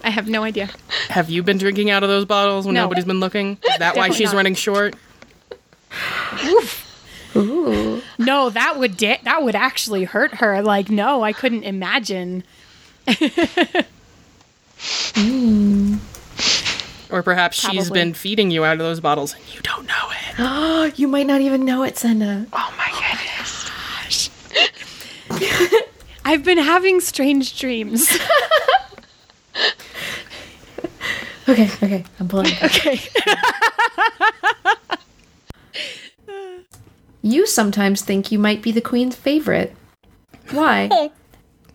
[0.04, 0.70] I have no idea.
[1.10, 2.84] Have you been drinking out of those bottles when No.
[2.84, 3.58] nobody's been looking?
[3.64, 4.36] Is that why she's not.
[4.38, 4.96] running short?
[7.36, 8.02] Ooh.
[8.18, 10.62] No, that would da- that would actually hurt her.
[10.62, 12.44] Like, no, I couldn't imagine.
[17.12, 20.36] Or perhaps she's been feeding you out of those bottles and you don't know it.
[20.38, 22.46] Oh, you might not even know it, Senda.
[22.54, 24.30] Oh my oh goodness.
[25.32, 25.82] Gosh.
[26.26, 28.08] I've been having strange dreams.
[31.50, 32.54] Okay, okay, I'm pulling.
[32.64, 33.00] okay.
[37.22, 39.76] You sometimes think you might be the queen's favorite.
[40.52, 41.12] Why?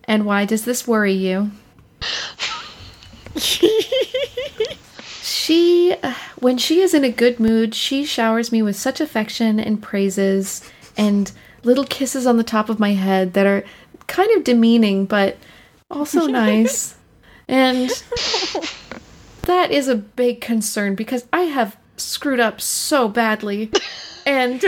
[0.06, 1.50] And why does this worry you?
[5.22, 9.58] she, uh, when she is in a good mood, she showers me with such affection
[9.58, 10.62] and praises
[10.98, 11.32] and
[11.62, 13.64] little kisses on the top of my head that are
[14.08, 15.38] kind of demeaning but
[15.90, 16.96] also nice.
[17.48, 17.90] And
[19.46, 23.70] that is a big concern because I have screwed up so badly.
[24.26, 24.64] And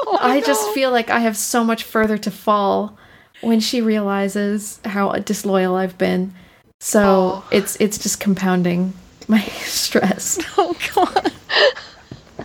[0.00, 2.98] oh, I just feel like I have so much further to fall
[3.40, 6.34] when she realizes how disloyal I've been.
[6.80, 7.02] So
[7.44, 7.48] oh.
[7.52, 8.92] it's it's just compounding
[9.28, 10.40] my stress.
[10.58, 11.32] Oh god.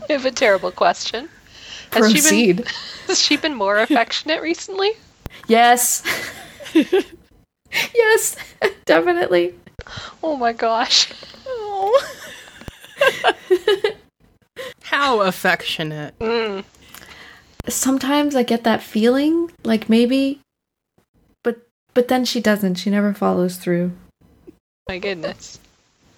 [0.08, 1.30] I have a terrible question.
[1.92, 2.58] Has she Proceed.
[2.58, 2.66] been
[3.08, 4.92] has she been more affectionate recently?
[5.48, 6.04] Yes.
[7.94, 8.36] yes,
[8.86, 9.56] definitely.
[10.24, 11.12] Oh my gosh.
[14.84, 16.16] How affectionate.
[17.68, 20.40] Sometimes I get that feeling like maybe
[21.44, 21.58] but
[21.94, 22.76] but then she doesn't.
[22.76, 23.92] She never follows through.
[24.88, 25.60] My goodness.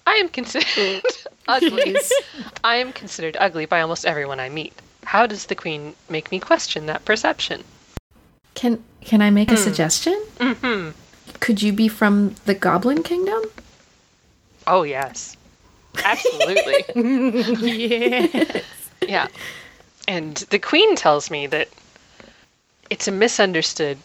[0.06, 1.02] I am considered
[1.48, 1.96] ugly.
[2.64, 4.72] I am considered ugly by almost everyone I meet.
[5.04, 7.64] How does the queen make me question that perception?
[8.54, 10.20] Can can I make a suggestion?
[10.38, 10.92] Mhm.
[11.40, 13.42] Could you be from the Goblin Kingdom?
[14.66, 15.36] Oh yes.
[16.04, 16.84] Absolutely.
[17.64, 18.64] yes.
[19.06, 19.28] Yeah.
[20.06, 21.68] And the queen tells me that
[22.90, 23.98] it's a misunderstood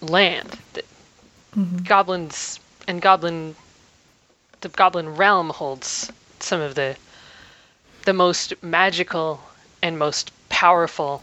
[0.00, 0.58] land.
[0.74, 0.84] That
[1.56, 1.78] mm-hmm.
[1.78, 3.54] goblins and goblin
[4.60, 6.96] the goblin realm holds some of the
[8.04, 9.40] the most magical
[9.82, 11.22] and most powerful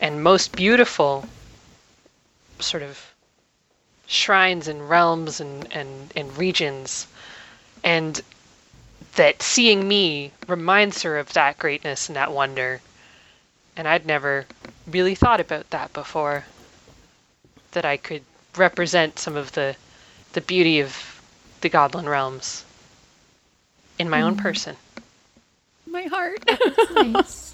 [0.00, 1.26] and most beautiful
[2.58, 3.13] sort of
[4.06, 7.06] shrines and realms and, and, and regions.
[7.82, 8.20] And
[9.16, 12.80] that seeing me reminds her of that greatness and that wonder.
[13.76, 14.46] And I'd never
[14.86, 16.44] really thought about that before.
[17.72, 18.22] That I could
[18.56, 19.74] represent some of the
[20.32, 21.20] the beauty of
[21.60, 22.64] the goblin realms
[23.98, 24.42] in my own mm-hmm.
[24.42, 24.76] person.
[25.86, 26.44] My heart.
[26.94, 27.53] Nice.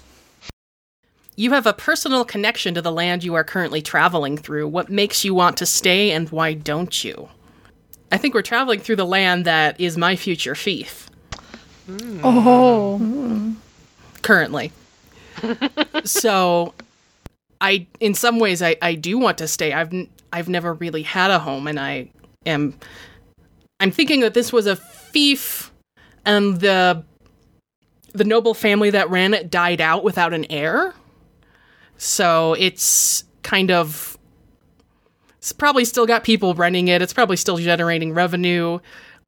[1.41, 4.67] You have a personal connection to the land you are currently traveling through.
[4.67, 7.29] What makes you want to stay and why don't you?
[8.11, 11.09] I think we're traveling through the land that is my future fief
[11.87, 12.21] hmm.
[12.23, 13.55] oh.
[14.21, 14.71] currently.
[16.03, 16.75] so
[17.59, 19.73] I in some ways I, I do want to stay.
[19.73, 22.11] I've n- I've never really had a home and I
[22.45, 22.75] am
[23.79, 25.71] I'm thinking that this was a fief
[26.23, 27.03] and the
[28.13, 30.93] the noble family that ran it died out without an heir.
[32.03, 34.17] So it's kind of
[35.37, 36.99] it's probably still got people running it.
[36.99, 38.79] It's probably still generating revenue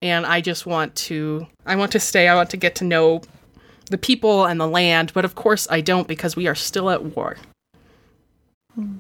[0.01, 2.28] and I just want to I want to stay.
[2.28, 3.21] I want to get to know
[3.91, 7.15] the people and the land, but of course I don't because we are still at
[7.15, 7.38] war.
[8.74, 8.95] Hmm.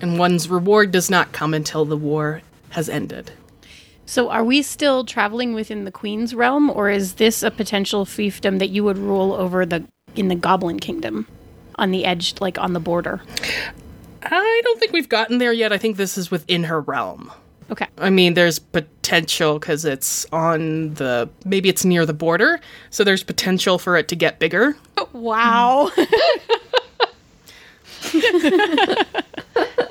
[0.00, 3.32] And one's reward does not come until the war has ended.
[4.06, 8.58] So, are we still traveling within the Queen's realm, or is this a potential fiefdom
[8.58, 9.84] that you would rule over the
[10.16, 11.26] in the Goblin Kingdom,
[11.78, 13.22] on the edge, like on the border?
[14.22, 15.72] I don't think we've gotten there yet.
[15.72, 17.30] I think this is within her realm.
[17.70, 17.86] Okay.
[17.98, 22.60] I mean, there's potential because it's on the maybe it's near the border,
[22.90, 24.76] so there's potential for it to get bigger.
[25.12, 25.90] Wow.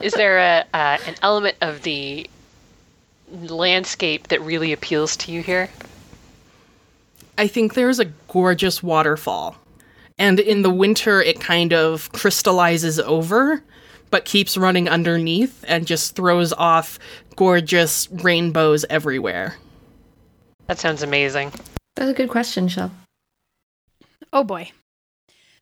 [0.02, 2.28] Is there a uh, an element of the
[3.32, 5.70] landscape that really appeals to you here?
[7.38, 9.56] I think there's a gorgeous waterfall.
[10.18, 13.64] And in the winter, it kind of crystallizes over,
[14.10, 16.98] but keeps running underneath and just throws off
[17.36, 19.56] gorgeous rainbows everywhere.
[20.68, 21.52] That sounds amazing.
[21.96, 22.92] That's a good question, Shel.
[24.34, 24.72] oh boy.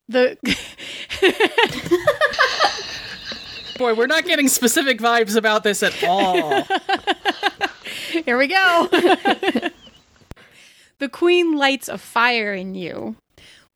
[0.07, 0.37] The
[3.77, 6.63] Boy, we're not getting specific vibes about this at all.
[8.23, 8.87] Here we go.
[10.99, 13.17] the queen lights a fire in you.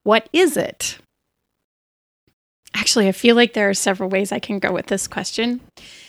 [0.10, 0.97] What is it?
[2.74, 5.62] Actually, I feel like there are several ways I can go with this question.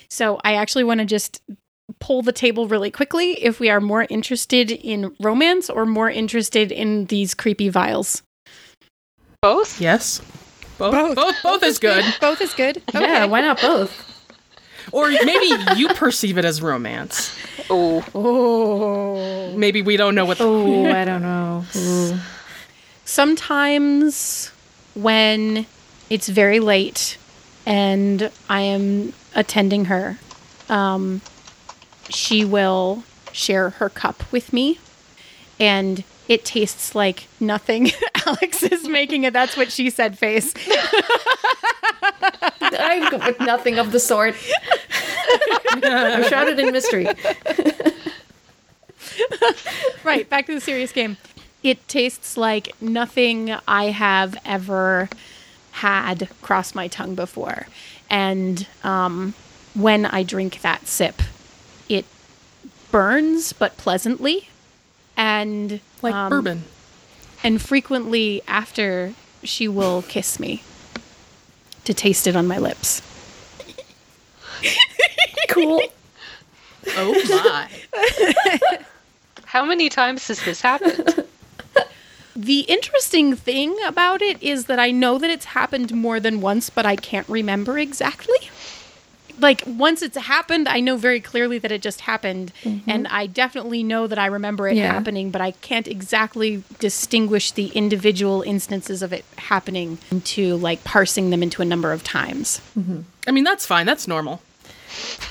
[0.09, 1.43] So I actually want to just
[1.99, 6.73] pull the table really quickly if we are more interested in romance or more interested
[6.73, 8.23] in these creepy vials.
[9.43, 9.83] Both?
[9.83, 10.23] yes?
[10.79, 11.15] Both?
[11.15, 12.03] Both, both, is good.
[12.23, 12.81] Both is good.
[12.95, 13.93] Yeah, why not both?
[14.93, 17.37] Or maybe you perceive it as romance.
[17.69, 19.55] Oh, Oh.
[19.55, 20.45] Maybe we don't know what the.
[20.45, 21.67] Oh, I don't know.
[21.77, 22.19] Ooh.
[23.11, 24.53] Sometimes
[24.95, 25.67] when
[26.09, 27.19] it's very late
[27.67, 30.19] and I am attending her,
[30.69, 31.21] um,
[32.09, 33.03] she will
[33.33, 34.79] share her cup with me,
[35.59, 37.91] and it tastes like nothing.
[38.27, 39.33] Alex is making it.
[39.33, 40.17] That's what she said.
[40.17, 40.55] Face.
[42.63, 44.37] I go with nothing of the sort.
[45.83, 47.09] I'm shrouded in mystery.
[50.05, 50.29] right.
[50.29, 51.17] Back to the serious game.
[51.63, 55.09] It tastes like nothing I have ever
[55.73, 57.67] had cross my tongue before,
[58.09, 59.35] and um,
[59.75, 61.23] when I drink that sip,
[61.89, 62.05] it
[62.91, 64.49] burns but pleasantly,
[65.17, 66.65] and Like um, bourbon.
[67.45, 70.63] and frequently after she will kiss me
[71.85, 73.03] to taste it on my lips.
[75.49, 75.83] Cool.
[76.97, 77.13] Oh
[77.53, 78.79] my.
[79.47, 81.25] how many times has this happened?
[82.37, 86.71] The interesting thing about it is that I know that it's happened more than once,
[86.71, 88.51] but I can't remember exactly.
[89.39, 92.89] Like once it's happened, I know very clearly that it just happened, mm-hmm.
[92.91, 94.93] and I definitely know that I remember it Yeah.
[94.93, 101.31] happening, but I can't exactly distinguish the individual instances of it happening into like parsing
[101.31, 102.61] them into a number of times.
[102.79, 103.01] Mm-hmm.
[103.27, 103.87] I mean, that's fine.
[103.87, 104.43] That's normal.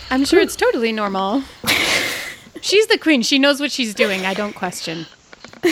[0.09, 1.43] I'm sure it's totally normal.
[2.61, 3.21] she's the queen.
[3.21, 4.25] She knows what she's doing.
[4.25, 5.05] I don't question.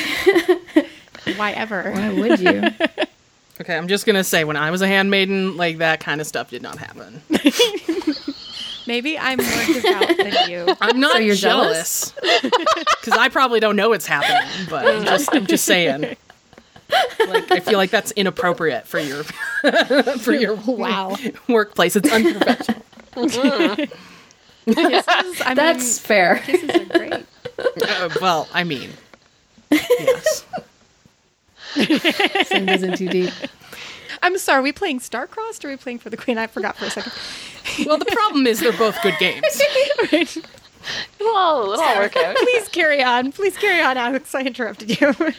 [1.35, 1.91] Why ever?
[1.91, 2.63] Why would you?
[3.59, 6.51] Okay, I'm just gonna say, when I was a handmaiden, like that kind of stuff
[6.51, 7.23] did not happen.
[8.85, 10.75] Maybe I'm more devout than you.
[10.79, 15.33] I'm not So you're jealous because I probably don't know what's happening, but I'm just,
[15.33, 16.01] I'm just saying.
[17.27, 21.15] Like, I feel like that's inappropriate for your for your Wow.
[21.49, 21.95] workplace.
[21.95, 22.83] It's unprofessional.
[24.65, 26.37] Kisses, I That's fair.
[26.45, 27.25] kisses are great.
[27.57, 28.91] Uh, well, I mean,
[29.71, 30.45] yes.
[32.45, 33.33] Sand isn't too deep.
[34.21, 34.59] I'm sorry.
[34.59, 36.37] Are we playing Starcrossed or are we playing for the queen?
[36.37, 37.13] I forgot for a second.
[37.85, 39.61] Well, the problem is they're both good games.
[41.19, 42.35] It'll all, it'll all work out.
[42.37, 43.33] Please carry on.
[43.33, 44.33] Please carry on, Alex.
[44.33, 45.13] I interrupted you.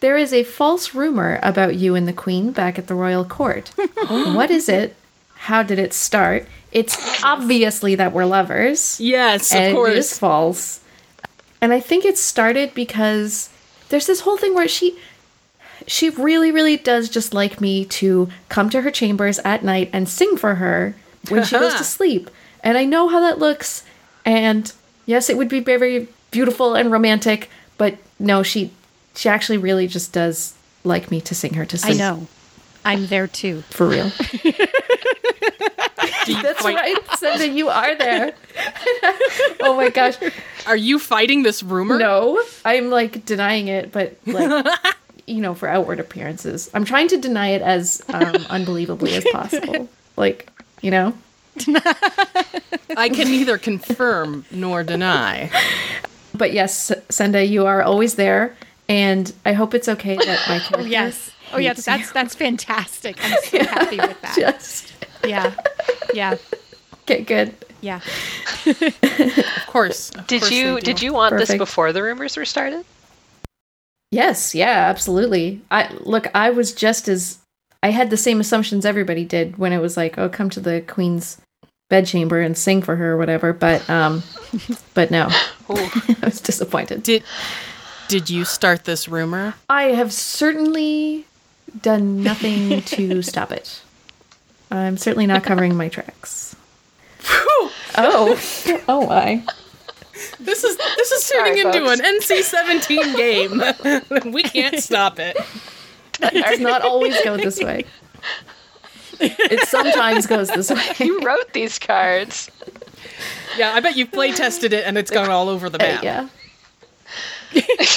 [0.00, 3.68] There is a false rumor about you and the queen back at the royal court.
[4.08, 4.94] what is it?
[5.34, 6.46] How did it start?
[6.70, 9.00] It's obviously that we're lovers.
[9.00, 9.92] Yes, of and course.
[9.92, 10.80] it is false.
[11.62, 13.48] And I think it started because
[13.88, 14.98] there's this whole thing where she
[15.86, 20.08] she really, really does just like me to come to her chambers at night and
[20.08, 20.94] sing for her
[21.28, 21.84] when she goes to uh-huh.
[21.84, 22.30] sleep.
[22.62, 23.84] And I know how that looks.
[24.24, 24.72] And
[25.04, 28.72] yes, it would be very beautiful and romantic, but no, she
[29.14, 31.94] she actually really just does like me to sing her to sleep.
[31.94, 32.26] I know.
[32.84, 33.62] I'm there too.
[33.70, 34.10] For real.
[36.26, 38.34] Do That's fight- right, Senda, you are there.
[39.60, 40.16] oh my gosh.
[40.66, 41.98] Are you fighting this rumor?
[41.98, 44.66] No, I'm like denying it, but like
[45.26, 49.88] you know, for outward appearances, I'm trying to deny it as um, unbelievably as possible.
[50.16, 50.50] Like,
[50.82, 51.16] you know,
[52.96, 55.50] I can neither confirm nor deny.
[56.34, 58.56] but yes, Senda, you are always there,
[58.88, 60.76] and I hope it's okay that my character.
[60.78, 61.30] Oh yes.
[61.52, 63.16] Oh yes, hates that's that's fantastic.
[63.22, 64.34] I'm so happy with that.
[64.36, 64.92] Just
[65.26, 65.54] Yeah.
[66.14, 66.36] Yeah.
[67.02, 67.54] okay, good.
[67.80, 68.00] Yeah.
[68.66, 70.10] Of course.
[70.10, 72.84] of Did course you did you want this before the rumors were started?
[74.10, 75.60] Yes, yeah, absolutely.
[75.70, 77.38] I look, I was just as
[77.82, 80.80] I had the same assumptions everybody did when it was like, oh, come to the
[80.80, 81.40] queen's
[81.88, 83.52] bedchamber and sing for her or whatever.
[83.52, 84.22] But um,
[84.94, 85.28] but no,
[85.68, 87.02] I was disappointed.
[87.02, 87.22] Did
[88.08, 89.54] did you start this rumor?
[89.68, 91.26] I have certainly
[91.82, 93.82] done nothing to stop it.
[94.70, 96.56] I'm certainly not covering my tracks.
[97.98, 98.40] Oh,
[98.88, 99.42] oh my!
[100.40, 102.00] This is this is Sorry, turning into folks.
[102.00, 103.16] an NC-17
[104.24, 104.32] game.
[104.32, 105.36] we can't stop it.
[106.20, 107.84] It does not always go this way.
[109.20, 110.82] It sometimes goes this way.
[110.98, 112.50] You wrote these cards.
[113.56, 116.02] Yeah, I bet you've play tested it and it's gone all over the uh, map.
[116.02, 116.28] yeah.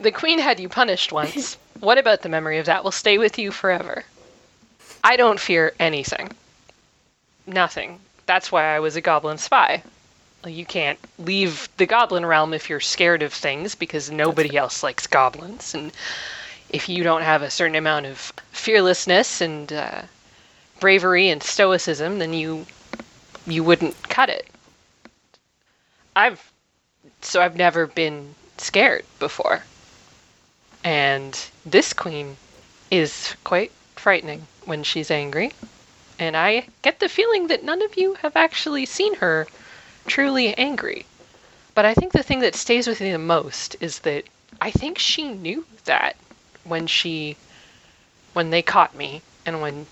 [0.00, 1.58] The queen had you punished once.
[1.80, 4.04] What about the memory of that will stay with you forever?
[5.02, 6.30] I don't fear anything.
[7.46, 8.00] Nothing.
[8.26, 9.82] That's why I was a goblin spy.
[10.46, 15.06] You can't leave the goblin realm if you're scared of things because nobody else likes
[15.06, 15.74] goblins.
[15.74, 15.92] And
[16.70, 20.02] if you don't have a certain amount of fearlessness and uh,
[20.80, 22.66] bravery and stoicism, then you
[23.46, 24.48] you wouldn't cut it.
[26.14, 26.52] I've
[27.22, 29.64] so I've never been scared before.
[30.84, 32.36] And this queen
[32.90, 35.50] is quite frightening when she's angry.
[36.16, 39.48] And I get the feeling that none of you have actually seen her
[40.06, 41.06] truly angry.
[41.74, 44.26] But I think the thing that stays with me the most is that
[44.60, 46.14] I think she knew that
[46.62, 47.36] when she
[48.32, 49.86] when they caught me and when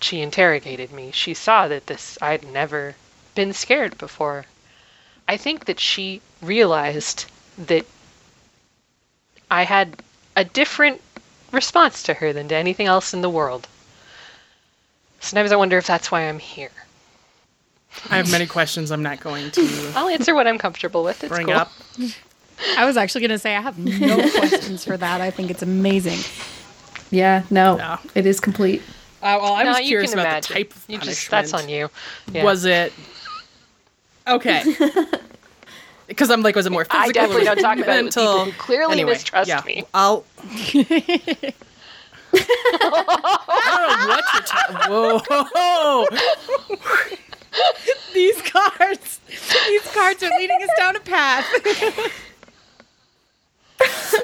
[0.00, 2.94] she interrogated me, she saw that this I'd never
[3.34, 4.46] been scared before.
[5.28, 7.26] I think that she realized
[7.58, 7.84] that
[9.50, 10.02] I had
[10.34, 11.02] a different
[11.56, 13.66] response to her than to anything else in the world.
[15.20, 16.70] Sometimes I wonder if that's why I'm here.
[18.10, 21.24] I have many questions I'm not going to I'll answer what I'm comfortable with.
[21.24, 21.56] It's bring cool.
[21.56, 21.72] up.
[22.76, 25.20] I was actually going to say I have no questions for that.
[25.20, 26.18] I think it's amazing.
[27.10, 27.98] Yeah, no, No.
[28.14, 28.82] it is complete.
[29.22, 30.48] Uh, well, I no, was you curious can about imagine.
[30.48, 31.16] the type of you punishment.
[31.16, 31.88] just that's on you.
[32.30, 32.44] Yeah.
[32.44, 32.92] Was it
[34.28, 34.62] okay?
[36.06, 37.00] Because I'm like, was it more physical?
[37.08, 38.52] I definitely don't talk about it with mental?
[38.58, 39.84] clearly Anyway, mistrust yeah, me.
[39.92, 40.24] I'll.
[42.38, 44.76] I don't know what you're talking.
[44.90, 46.06] Whoa!
[48.12, 49.20] These cards,
[49.66, 51.46] these cards are leading us down a path.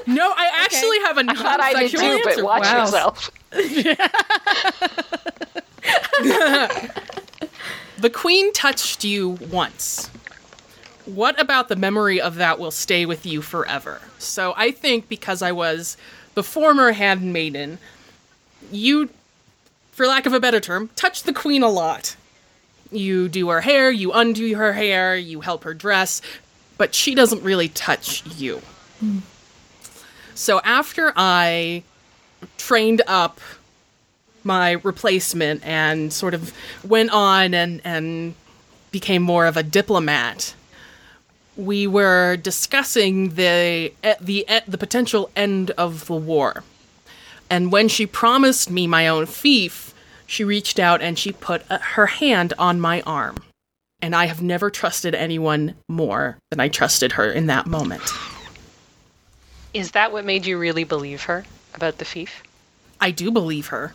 [0.07, 2.85] No, I actually have a I thought I did too, but watch Wow.
[2.85, 3.31] yourself.
[7.99, 10.09] The queen touched you once.
[11.05, 14.01] What about the memory of that will stay with you forever?
[14.19, 15.97] So I think because I was
[16.33, 17.77] the former handmaiden,
[18.71, 19.09] you,
[19.91, 22.15] for lack of a better term, touch the queen a lot.
[22.91, 26.21] You do her hair, you undo her hair, you help her dress,
[26.77, 28.61] but she doesn't really touch you.
[30.35, 31.83] So after I
[32.57, 33.39] trained up
[34.43, 38.35] my replacement and sort of went on and, and
[38.91, 40.53] became more of a diplomat,
[41.55, 46.63] we were discussing the the the potential end of the war.
[47.49, 49.93] And when she promised me my own fief,
[50.25, 53.43] she reached out and she put uh, her hand on my arm.
[54.01, 58.01] And I have never trusted anyone more than I trusted her in that moment.
[59.73, 62.43] Is that what made you really believe her about the fief?
[62.99, 63.93] I do believe her.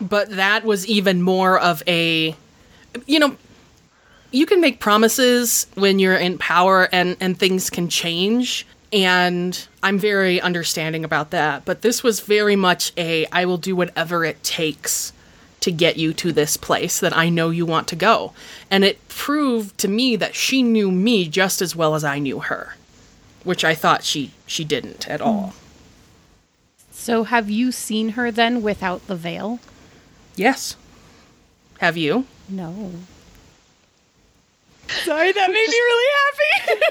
[0.00, 2.36] But that was even more of a
[3.06, 3.36] you know,
[4.30, 9.98] you can make promises when you're in power and and things can change and I'm
[9.98, 14.42] very understanding about that, but this was very much a I will do whatever it
[14.42, 15.12] takes
[15.60, 18.32] to get you to this place that I know you want to go.
[18.70, 22.38] And it proved to me that she knew me just as well as I knew
[22.40, 22.76] her,
[23.44, 25.54] which I thought she she didn't at all.
[26.90, 29.60] So, have you seen her then without the veil?
[30.36, 30.76] Yes.
[31.78, 32.26] Have you?
[32.48, 32.92] No.
[35.04, 36.84] Sorry, that made me really happy.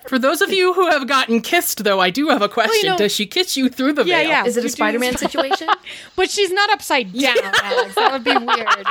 [0.08, 2.90] For those of you who have gotten kissed, though, I do have a question.
[2.90, 4.28] know- Does she kiss you through the Yeah, veil?
[4.28, 4.44] yeah.
[4.44, 5.68] Is it a Spider Man situation?
[6.16, 7.94] but she's not upside down, Alex.
[7.94, 8.86] That would be weird.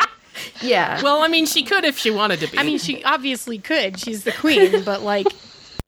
[0.62, 1.01] yeah.
[1.01, 2.57] Well, I mean, she could if she wanted to be.
[2.57, 3.99] I mean, she obviously could.
[3.99, 5.28] She's the queen, but like,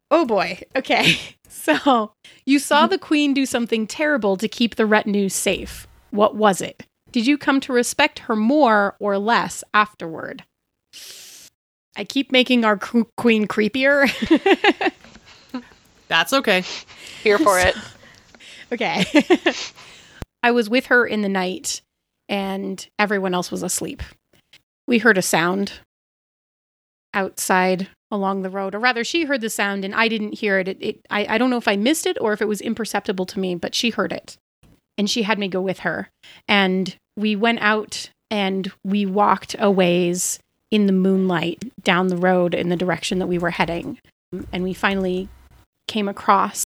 [0.10, 0.62] oh boy.
[0.76, 1.18] Okay.
[1.48, 2.12] So,
[2.46, 5.88] you saw the queen do something terrible to keep the retinue safe.
[6.10, 6.88] What was it?
[7.12, 10.44] Did you come to respect her more or less afterward?
[11.96, 14.10] I keep making our queen creepier.
[16.08, 16.64] That's okay.
[17.24, 17.76] Here for it.
[18.72, 19.06] okay.
[20.44, 21.82] I was with her in the night
[22.30, 24.02] and everyone else was asleep.
[24.88, 25.74] We heard a sound
[27.14, 30.68] outside along the road, or rather, she heard the sound and I didn't hear it.
[30.68, 33.26] it, it I, I don't know if I missed it or if it was imperceptible
[33.28, 34.38] to me, but she heard it.
[34.98, 36.10] And she had me go with her.
[36.48, 40.40] And we went out and we walked a ways
[40.70, 44.00] in the moonlight down the road in the direction that we were heading.
[44.54, 45.28] And we finally
[45.88, 46.64] came across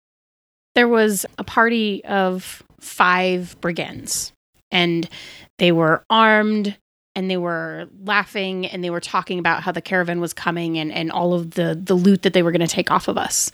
[0.75, 4.33] there was a party of five brigands
[4.71, 5.09] and
[5.57, 6.77] they were armed
[7.15, 10.91] and they were laughing and they were talking about how the caravan was coming and,
[10.91, 13.51] and all of the, the loot that they were going to take off of us.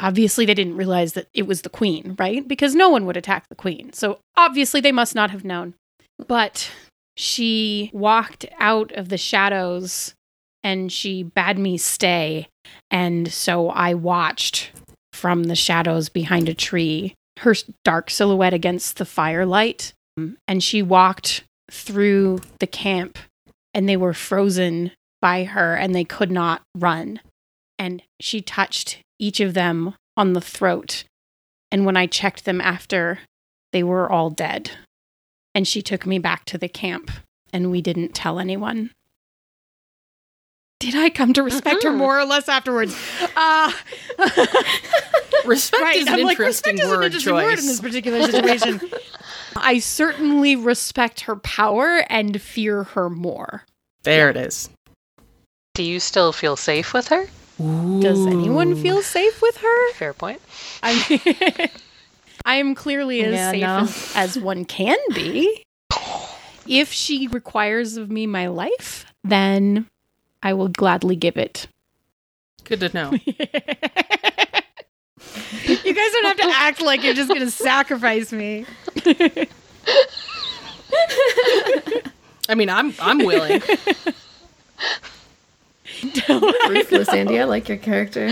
[0.00, 2.46] Obviously, they didn't realize that it was the queen, right?
[2.46, 3.92] Because no one would attack the queen.
[3.92, 5.74] So obviously, they must not have known.
[6.26, 6.70] But
[7.16, 10.14] she walked out of the shadows
[10.62, 12.48] and she bade me stay.
[12.90, 14.70] And so I watched
[15.12, 17.54] from the shadows behind a tree, her
[17.84, 19.92] dark silhouette against the firelight.
[20.46, 23.18] And she walked through the camp,
[23.72, 27.20] and they were frozen by her and they could not run.
[27.78, 31.04] And she touched each of them on the throat.
[31.72, 33.20] And when I checked them after,
[33.72, 34.70] they were all dead.
[35.54, 37.10] And she took me back to the camp,
[37.52, 38.90] and we didn't tell anyone.
[40.80, 42.94] Did I come to respect her more or less afterwards?
[43.36, 43.72] Uh,
[45.44, 45.96] Respect right.
[45.96, 47.44] is an I'm like, interesting respect is an word interesting choice.
[47.44, 48.80] word in this particular situation.
[49.56, 53.64] I certainly respect her power and fear her more.
[54.02, 54.70] There it is.
[55.74, 57.26] Do you still feel safe with her?
[57.58, 59.92] Does anyone feel safe with her?
[59.92, 60.40] Fair point.
[60.82, 61.70] I
[62.44, 63.78] I am clearly as Yeah, safe no.
[63.78, 65.62] as, as one can be.
[66.66, 69.86] If she requires of me my life, then
[70.42, 71.66] I will gladly give it.
[72.64, 73.10] Good to know.
[73.26, 73.50] you guys
[76.12, 78.64] don't have to act like you're just going to sacrifice me.
[82.48, 83.60] I mean, I'm I'm willing.
[86.02, 87.40] Ruthless, Andi.
[87.40, 88.30] I like your character.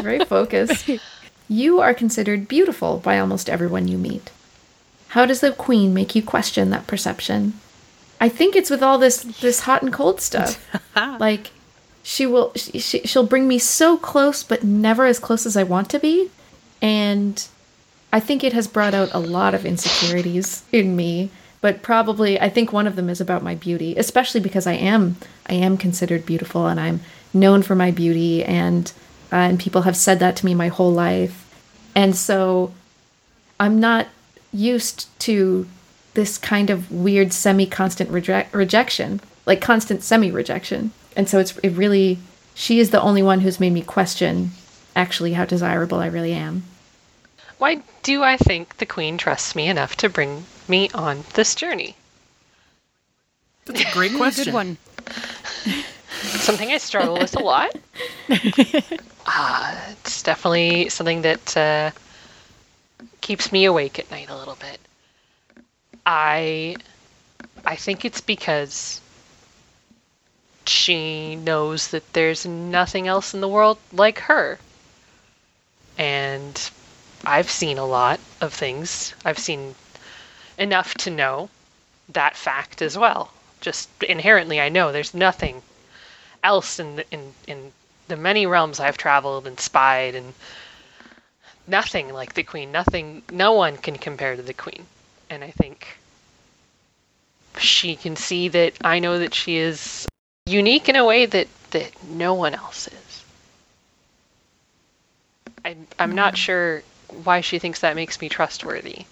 [0.00, 0.88] Very focused.
[1.48, 4.30] You are considered beautiful by almost everyone you meet.
[5.08, 7.58] How does the queen make you question that perception?
[8.20, 10.64] I think it's with all this this hot and cold stuff.
[10.96, 11.50] like
[12.02, 15.62] she will she, she, she'll bring me so close but never as close as I
[15.62, 16.30] want to be
[16.80, 17.46] and
[18.14, 21.30] I think it has brought out a lot of insecurities in me,
[21.60, 25.16] but probably I think one of them is about my beauty, especially because I am
[25.46, 27.00] I am considered beautiful and I'm
[27.32, 28.92] known for my beauty and
[29.34, 31.40] uh, and people have said that to me my whole life.
[31.96, 32.72] And so
[33.58, 34.06] I'm not
[34.52, 35.66] used to
[36.14, 40.92] this kind of weird semi-constant reject- rejection, like constant semi-rejection.
[41.16, 42.18] And so it's it really
[42.54, 44.52] she is the only one who's made me question
[44.94, 46.62] actually how desirable I really am.
[47.58, 51.96] Why do I think the queen trusts me enough to bring me on this journey?
[53.64, 54.44] That's a great question.
[54.44, 54.78] Good one.
[56.24, 57.76] Something I struggle with a lot.
[59.26, 61.90] Uh, it's definitely something that uh,
[63.22, 64.78] keeps me awake at night a little bit.
[66.04, 66.76] I,
[67.64, 69.00] I think it's because
[70.66, 74.58] she knows that there's nothing else in the world like her.
[75.96, 76.70] And
[77.24, 79.14] I've seen a lot of things.
[79.24, 79.74] I've seen
[80.58, 81.48] enough to know
[82.10, 83.32] that fact as well.
[83.60, 85.62] Just inherently, I know there's nothing
[86.44, 87.72] else in the, in in
[88.06, 90.34] the many realms I've traveled and spied, and
[91.66, 92.70] nothing like the Queen.
[92.70, 94.86] Nothing, no one can compare to the Queen.
[95.30, 95.96] And I think
[97.58, 100.06] she can see that I know that she is
[100.46, 103.24] unique in a way that that no one else is.
[105.64, 106.38] I, I'm not mm-hmm.
[106.38, 106.82] sure
[107.24, 109.06] why she thinks that makes me trustworthy,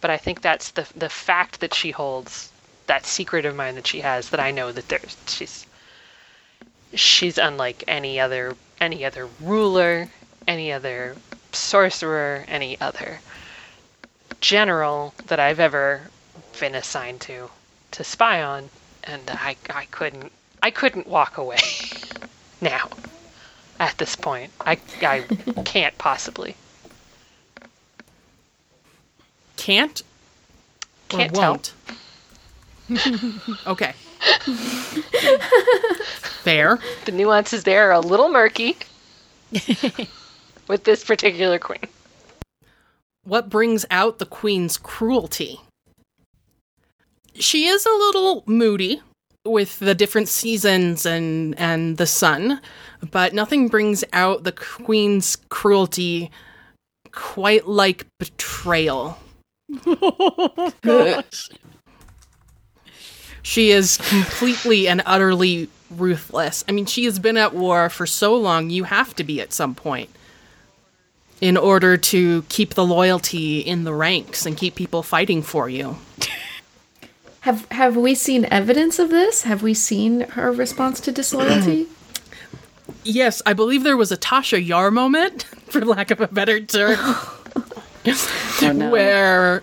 [0.00, 2.50] but I think that's the the fact that she holds
[2.86, 5.66] that secret of mine that she has that I know that there's she's
[6.94, 10.08] she's unlike any other any other ruler,
[10.46, 11.16] any other
[11.52, 13.20] sorcerer, any other
[14.40, 16.02] general that I've ever
[16.60, 17.50] been assigned to
[17.92, 18.68] to spy on,
[19.04, 20.32] and I I couldn't
[20.62, 21.58] I couldn't walk away
[22.60, 22.88] now.
[23.80, 25.20] At this point, I I
[25.64, 26.56] can't possibly.
[29.56, 30.02] Can't
[31.08, 31.52] Can't tell.
[31.52, 31.72] won't.
[33.66, 33.94] okay.
[36.42, 36.78] Fair.
[37.04, 38.76] The nuances there are a little murky
[40.68, 41.86] with this particular queen.
[43.24, 45.60] What brings out the queen's cruelty?
[47.34, 49.00] She is a little moody,
[49.44, 52.60] with the different seasons and and the sun,
[53.10, 56.30] but nothing brings out the queen's cruelty
[57.12, 59.18] quite like betrayal.
[63.44, 66.64] She is completely and utterly ruthless.
[66.66, 69.52] I mean, she has been at war for so long, you have to be at
[69.52, 70.10] some point
[71.40, 75.98] in order to keep the loyalty in the ranks and keep people fighting for you.
[77.40, 79.42] Have have we seen evidence of this?
[79.42, 81.86] Have we seen her response to disloyalty?
[83.06, 86.96] Yes, I believe there was a Tasha Yar moment, for lack of a better term,
[86.98, 88.90] oh, no.
[88.90, 89.62] where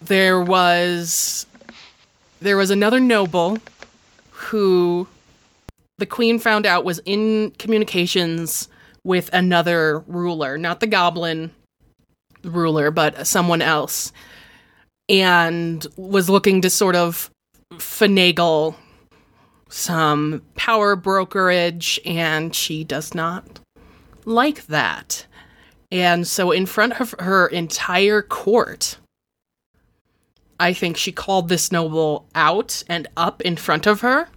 [0.00, 1.46] there was
[2.40, 3.58] there was another noble
[4.30, 5.06] who
[5.98, 8.68] the queen found out was in communications
[9.04, 11.50] with another ruler, not the goblin
[12.44, 14.12] ruler, but someone else,
[15.08, 17.30] and was looking to sort of
[17.74, 18.74] finagle
[19.68, 23.60] some power brokerage, and she does not
[24.24, 25.26] like that.
[25.90, 28.98] And so, in front of her entire court,
[30.60, 34.28] I think she called this noble out and up in front of her.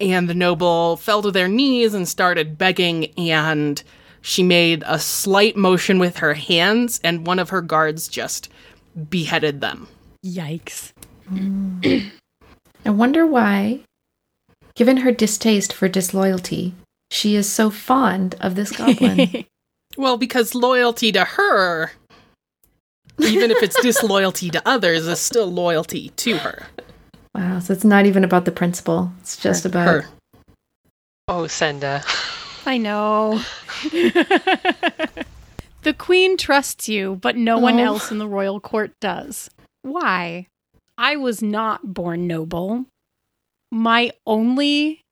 [0.00, 3.82] And the noble fell to their knees and started begging, and
[4.20, 8.48] she made a slight motion with her hands, and one of her guards just
[9.10, 9.88] beheaded them.
[10.24, 10.92] Yikes.
[12.84, 13.80] I wonder why,
[14.76, 16.74] given her distaste for disloyalty,
[17.10, 19.44] she is so fond of this goblin.
[19.96, 21.90] Well, because loyalty to her,
[23.20, 26.66] even if it's disloyalty to others, it's still loyalty to her.
[27.34, 29.12] wow, so it's not even about the principle.
[29.20, 30.06] It's just about Her.
[31.28, 32.02] Oh, Senda.
[32.66, 33.42] I know.
[35.82, 37.84] the queen trusts you, but no one Oh.
[37.84, 39.50] else in the royal court does.
[39.82, 40.46] Why?
[40.96, 42.86] I was not born noble.
[43.70, 45.02] My only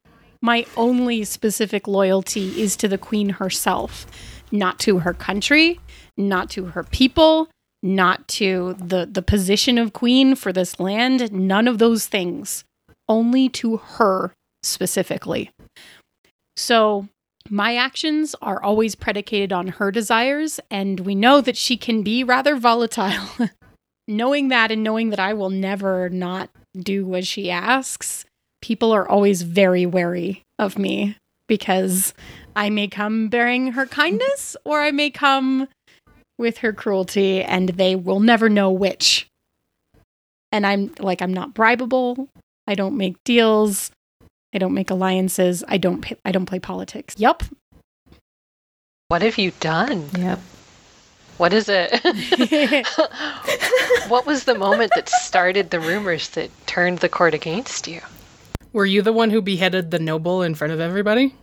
[0.43, 4.07] my only specific loyalty is to the queen herself,
[4.53, 5.81] not to her country,
[6.17, 7.49] not to her people,
[7.95, 12.65] not to the the position of queen for this land, none of those things.
[13.09, 14.33] Only to her
[14.63, 15.51] specifically.
[16.57, 17.09] So,
[17.49, 22.25] my actions are always predicated on her desires, and we know that she can be
[22.25, 23.29] rather volatile.
[24.09, 28.25] knowing that and knowing that I will never not do as she asks,
[28.63, 31.17] people are always very wary of me
[31.49, 32.15] because
[32.55, 35.69] I may come bearing her kindness or I may come
[36.39, 39.29] with her cruelty, and they will never know which.
[40.53, 42.29] And I'm like, I'm not bribable.
[42.67, 43.91] I don't make deals.
[44.55, 45.65] I don't make alliances.
[45.69, 46.03] I don't.
[46.03, 47.15] pa- I don't play politics.
[47.19, 47.43] Yup.
[49.09, 50.09] What have you done?
[50.19, 50.41] Yep.
[51.37, 51.93] What is it?
[54.09, 58.01] what was the moment that started the rumors that turned the court against you?
[58.73, 61.35] Were you the one who beheaded the noble in front of everybody?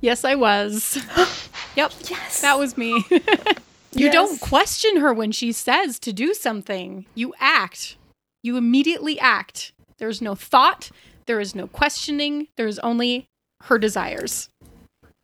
[0.00, 0.96] yes, I was.
[1.76, 1.92] yep.
[2.08, 2.40] Yes.
[2.42, 3.04] That was me.
[3.96, 4.12] you Yes.
[4.12, 7.06] don't question her when she says to do something.
[7.14, 7.96] You act.
[8.42, 9.72] You immediately act.
[9.98, 10.90] There's no thought.
[11.26, 12.48] There is no questioning.
[12.56, 13.26] There is only
[13.64, 14.48] her desires.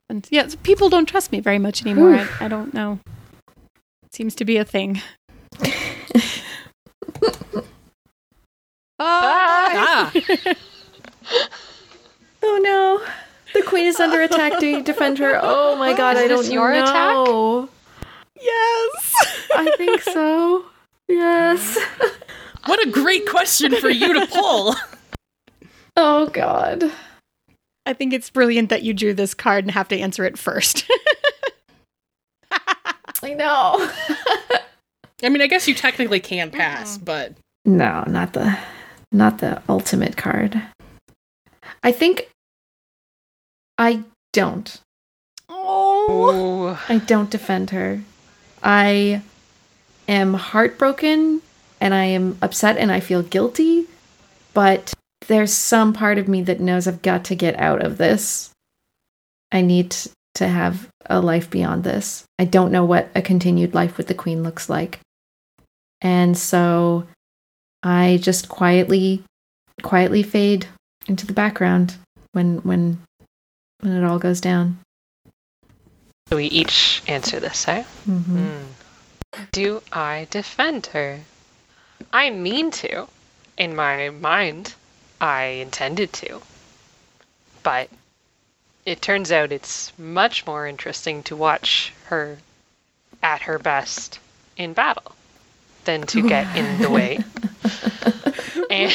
[0.08, 2.14] And yeah, people don't trust me very much anymore.
[2.14, 2.98] I, I don't know.
[4.04, 5.00] It Seems to be a thing.
[8.98, 10.10] Ah!
[10.12, 10.12] Ah,
[12.44, 13.00] Oh no.
[13.54, 14.58] The queen is under attack.
[14.58, 15.38] Do you defend her?
[15.42, 17.16] Oh my god, Is I don't your attack?
[18.44, 18.88] Know.
[18.94, 19.14] yes.
[19.54, 20.64] I think so.
[21.08, 21.78] Yes.
[22.66, 24.74] what a great question for you to pull.
[25.94, 26.90] Oh god.
[27.84, 30.90] I think it's brilliant that you drew this card and have to answer it first.
[33.22, 33.90] I know.
[35.22, 37.34] I mean, I guess you technically can pass, but
[37.66, 38.56] no, not the
[39.12, 40.62] not the ultimate card.
[41.82, 42.30] I think
[43.76, 44.80] I don't.
[45.50, 46.82] oh.
[46.88, 48.00] I don't defend her.
[48.62, 49.22] I
[50.08, 51.42] am heartbroken
[51.80, 53.86] and I am upset and I feel guilty,
[54.54, 54.94] but
[55.26, 58.50] there's some part of me that knows I've got to get out of this.
[59.50, 59.96] I need
[60.34, 62.24] to have a life beyond this.
[62.38, 65.00] I don't know what a continued life with the queen looks like.
[66.00, 67.06] And so
[67.82, 69.24] I just quietly
[69.82, 70.66] quietly fade
[71.06, 71.96] into the background
[72.32, 73.00] when when
[73.80, 74.78] when it all goes down.
[76.32, 77.84] So we each answer this, eh?
[78.08, 78.24] Mhm.
[78.24, 79.42] Hmm.
[79.50, 81.20] Do I defend her?
[82.10, 83.08] I mean to.
[83.58, 84.74] In my mind,
[85.20, 86.40] I intended to.
[87.62, 87.90] But
[88.86, 92.38] it turns out it's much more interesting to watch her
[93.22, 94.18] at her best
[94.56, 95.14] in battle
[95.84, 97.18] than to get in the way.
[98.70, 98.90] and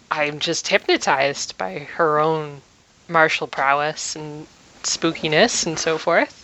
[0.10, 2.62] I'm just hypnotized by her own
[3.08, 4.46] martial prowess and
[4.82, 6.40] spookiness and so forth.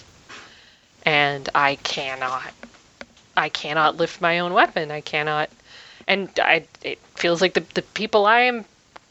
[1.05, 2.53] And I cannot,
[3.37, 4.91] I cannot lift my own weapon.
[4.91, 5.51] I cannot,
[6.07, 6.67] and I.
[6.83, 8.65] It feels like the the people I am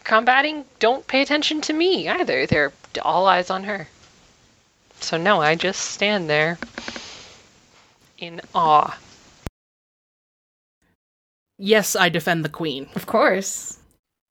[0.04, 2.46] combating don't pay attention to me either.
[2.46, 2.72] They're
[3.02, 3.88] all eyes on her.
[5.00, 6.58] So no, I just stand there
[8.18, 8.98] in awe.
[11.58, 12.90] Yes, I defend the queen.
[12.96, 13.80] Of course.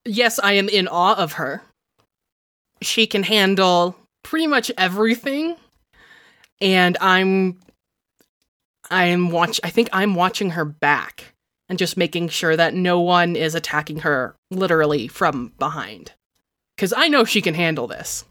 [0.04, 1.62] Yes, I am in awe of her.
[2.82, 5.56] She can handle pretty much everything.
[6.60, 7.58] And I'm
[8.90, 11.34] I am watch I think I'm watching her back
[11.68, 16.12] and just making sure that no one is attacking her literally from behind.
[16.76, 18.24] Cuz I know she can handle this.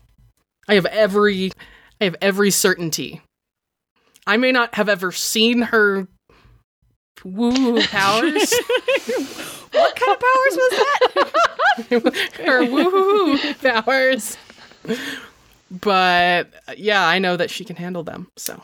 [0.67, 1.51] I have every
[2.01, 3.21] I have every certainty.
[4.25, 6.07] I may not have ever seen her
[7.23, 8.53] woo powers.
[9.71, 11.31] What kind of powers was that?
[12.45, 14.37] her woo powers.
[15.69, 18.29] But yeah, I know that she can handle them.
[18.37, 18.61] So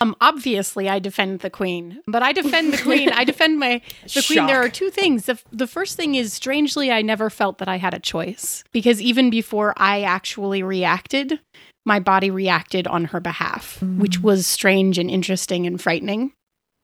[0.00, 3.10] Um, obviously, I defend the queen, but I defend the queen.
[3.10, 3.82] I defend my
[4.14, 4.46] the queen.
[4.46, 5.26] There are two things.
[5.26, 9.02] The, the first thing is, strangely, I never felt that I had a choice because
[9.02, 11.40] even before I actually reacted,
[11.84, 16.32] my body reacted on her behalf, which was strange and interesting and frightening.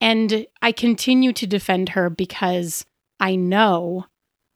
[0.01, 2.85] And I continue to defend her because
[3.21, 4.07] I know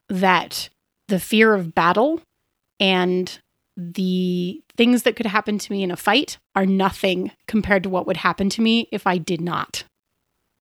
[0.09, 0.69] that
[1.09, 2.21] the fear of battle
[2.81, 3.39] and
[3.77, 8.07] the things that could happen to me in a fight are nothing compared to what
[8.07, 9.85] would happen to me if I did not.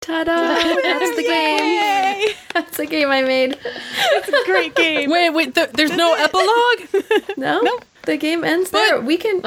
[0.01, 0.33] Ta-da!
[0.83, 1.59] That's the game.
[1.59, 2.35] Yay!
[2.55, 3.57] That's the game I made.
[3.65, 5.11] It's a great game.
[5.11, 5.55] wait, wait.
[5.55, 7.05] Th- there's no epilogue.
[7.37, 9.01] No, the game ends there.
[9.01, 9.43] We can.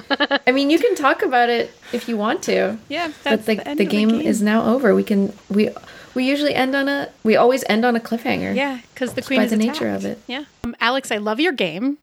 [0.47, 2.77] I mean, you can talk about it if you want to.
[2.89, 4.95] Yeah, but the, the, game, is now over.
[4.95, 5.31] We can.
[5.49, 5.69] We
[6.17, 7.09] we usually end on a.
[7.23, 8.53] We always end on a cliffhanger.
[8.55, 10.19] yeah, because the Just queen by is the nature of it.
[10.27, 11.99] Yeah, um, Alex, I love your game.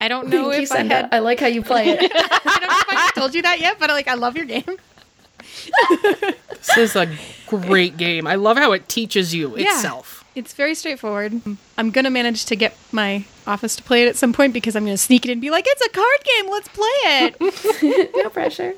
[0.00, 0.94] I don't know Thank you, if I Senda.
[0.94, 1.08] had.
[1.12, 1.98] I like how you play it.
[2.14, 4.64] I don't know if I told you that yet, but like, I love your game.
[6.50, 7.08] this is a
[7.46, 8.26] great game.
[8.26, 9.74] I love how it teaches you Yeah.
[9.76, 10.24] itself.
[10.34, 11.40] It's very straightforward.
[11.76, 14.84] I'm gonna manage to get my office to play it at some point because I'm
[14.84, 16.50] gonna sneak it in and be like, "It's a card game.
[16.50, 16.96] Let's play
[17.82, 18.74] it." no pressure.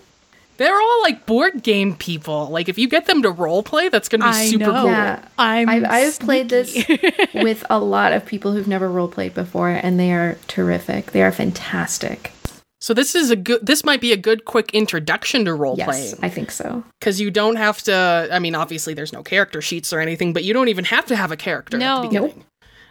[0.60, 2.48] They're all like board game people.
[2.50, 4.82] Like if you get them to role play, that's gonna be I super know.
[4.82, 4.90] cool.
[4.90, 5.70] Yeah, I'm.
[5.70, 6.76] I've, I've played this
[7.34, 11.12] with a lot of people who've never role played before, and they are terrific.
[11.12, 12.32] They are fantastic.
[12.82, 13.64] So this is a good.
[13.64, 16.84] This might be a good quick introduction to role Yes, playing I think so.
[16.98, 18.28] because you don't have to.
[18.30, 21.16] I mean, obviously there's no character sheets or anything, but you don't even have to
[21.16, 22.44] have a character at the beginning.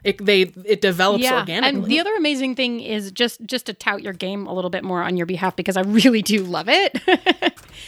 [0.04, 1.80] It they it develops yeah, organically.
[1.82, 4.84] and the other amazing thing is just just to tout your game a little bit
[4.84, 6.97] more on your behalf because I really do love it.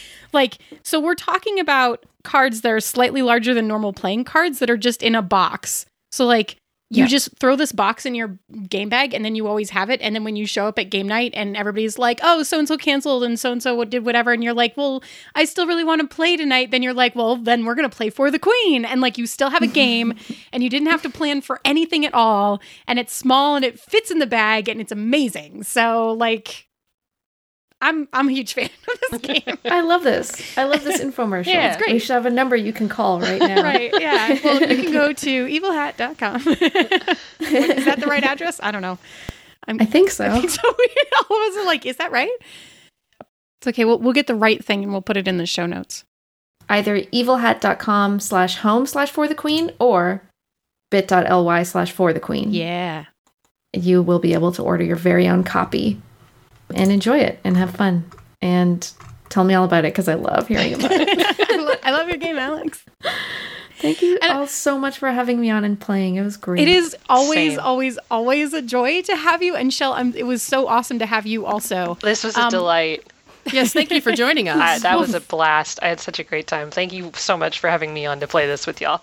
[0.32, 4.70] like, so we're talking about cards that are slightly larger than normal playing cards that
[4.70, 5.86] are just in a box.
[6.10, 6.56] So like.
[6.92, 7.08] You Yeah.
[7.08, 8.38] just throw this box in your
[8.68, 9.98] game bag and then you always have it.
[10.02, 12.68] And then when you show up at game night and everybody's like, oh, so and
[12.68, 14.30] so canceled and so and so did whatever.
[14.30, 15.02] And you're like, well,
[15.34, 16.70] I still really want to play tonight.
[16.70, 18.84] Then you're like, well, then we're going to play for the queen.
[18.84, 20.12] And like, you still have a game
[20.52, 22.60] and you didn't have to plan for anything at all.
[22.86, 25.62] And it's small and it fits in the bag and it's amazing.
[25.62, 26.66] So, like,
[27.82, 29.58] I'm I'm a huge fan of this game.
[29.64, 30.56] I love this.
[30.56, 31.46] I love this infomercial.
[31.46, 31.72] Yeah.
[31.72, 31.92] It's great.
[31.92, 33.62] We should have a number you can call right now.
[33.62, 33.92] right.
[34.00, 34.38] Yeah.
[34.42, 36.36] Well, you can go to evilhat.com.
[36.36, 38.60] is that the right address?
[38.62, 38.98] I don't know.
[39.66, 40.26] I'm, I think so.
[40.26, 40.62] I think so.
[40.78, 40.86] We
[41.28, 42.30] all of us are like, is that right?
[43.60, 43.84] It's okay.
[43.84, 46.04] We'll, we'll get the right thing and we'll put it in the show notes.
[46.68, 50.22] Either evilhat.com slash home slash for the queen or
[50.90, 52.52] bit.ly slash for the queen.
[52.52, 53.06] Yeah.
[53.72, 56.00] You will be able to order your very own copy
[56.74, 58.04] and enjoy it and have fun.
[58.40, 58.90] And
[59.28, 61.08] tell me all about it because I love hearing about it.
[61.50, 62.84] I, lo- I love your game, Alex.
[63.78, 66.16] Thank you And- all so much for having me on and playing.
[66.16, 66.60] It was great.
[66.62, 67.60] It is always, Same.
[67.60, 69.54] always, always a joy to have you.
[69.56, 71.96] And Shel, um, it was so awesome to have you also.
[72.02, 73.04] This was a Um, delight.
[73.52, 74.56] yes, thank you for joining us.
[74.60, 75.80] I, that was a blast.
[75.82, 76.70] I had such a great time.
[76.70, 79.00] Thank you so much for having me on to play this with y'all.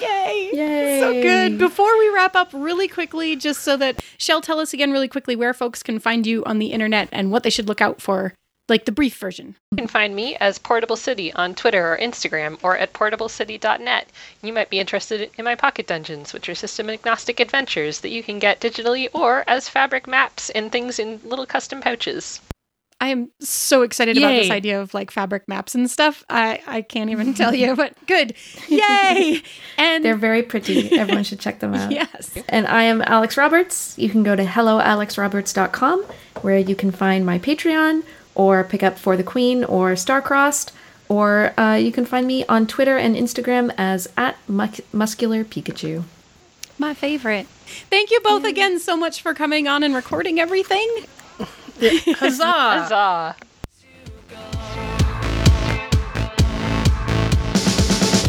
[0.00, 0.50] Yay!
[0.52, 1.00] Yay.
[1.00, 1.58] So good.
[1.58, 5.36] Before we wrap up, really quickly, just so that Shel, tell us again really quickly
[5.36, 8.34] where folks can find you on the internet and what they should look out for,
[8.68, 9.54] like the brief version.
[9.72, 14.08] You can find me as Portable City on Twitter or Instagram or at portablecity.net.
[14.42, 18.22] You might be interested in my pocket dungeons, which are system agnostic adventures that you
[18.22, 22.40] can get digitally or as fabric maps and things in little custom pouches.
[23.04, 26.24] I am so excited about this idea of like fabric maps and stuff.
[26.30, 28.32] I, I can't even tell you, but good.
[28.68, 29.42] Yay!
[29.76, 30.90] And They're very pretty.
[30.98, 31.90] Everyone should check them out.
[31.92, 32.32] yes.
[32.48, 33.94] And I am Alex Roberts.
[33.98, 36.02] You can go to helloalexroberts.com
[36.40, 40.72] where you can find my Patreon or pick up For the Queen or Starcrossed
[41.10, 46.04] or uh, you can find me on Twitter and Instagram as at Mus- Muscular Pikachu.
[46.78, 47.48] My favorite.
[47.90, 50.88] Thank you both again so much for coming on and recording everything.
[51.80, 52.44] Huzzah!
[52.44, 53.36] Huzzah.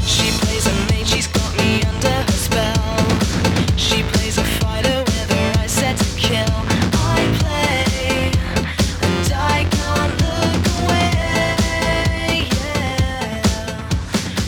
[0.05, 2.97] She plays a maid, she's got me under her spell.
[3.77, 6.47] She plays a fighter with her eyes set to kill.
[6.93, 8.31] I play,
[9.03, 12.47] and I can't look away.
[12.49, 13.41] Yeah.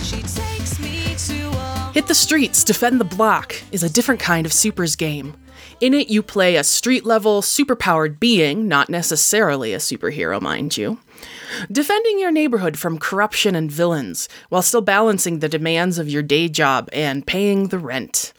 [0.01, 4.45] She takes me to a Hit the Streets, Defend the Block is a different kind
[4.47, 5.35] of supers game.
[5.79, 10.97] In it, you play a street level, superpowered being, not necessarily a superhero, mind you,
[11.71, 16.49] defending your neighborhood from corruption and villains while still balancing the demands of your day
[16.49, 18.33] job and paying the rent.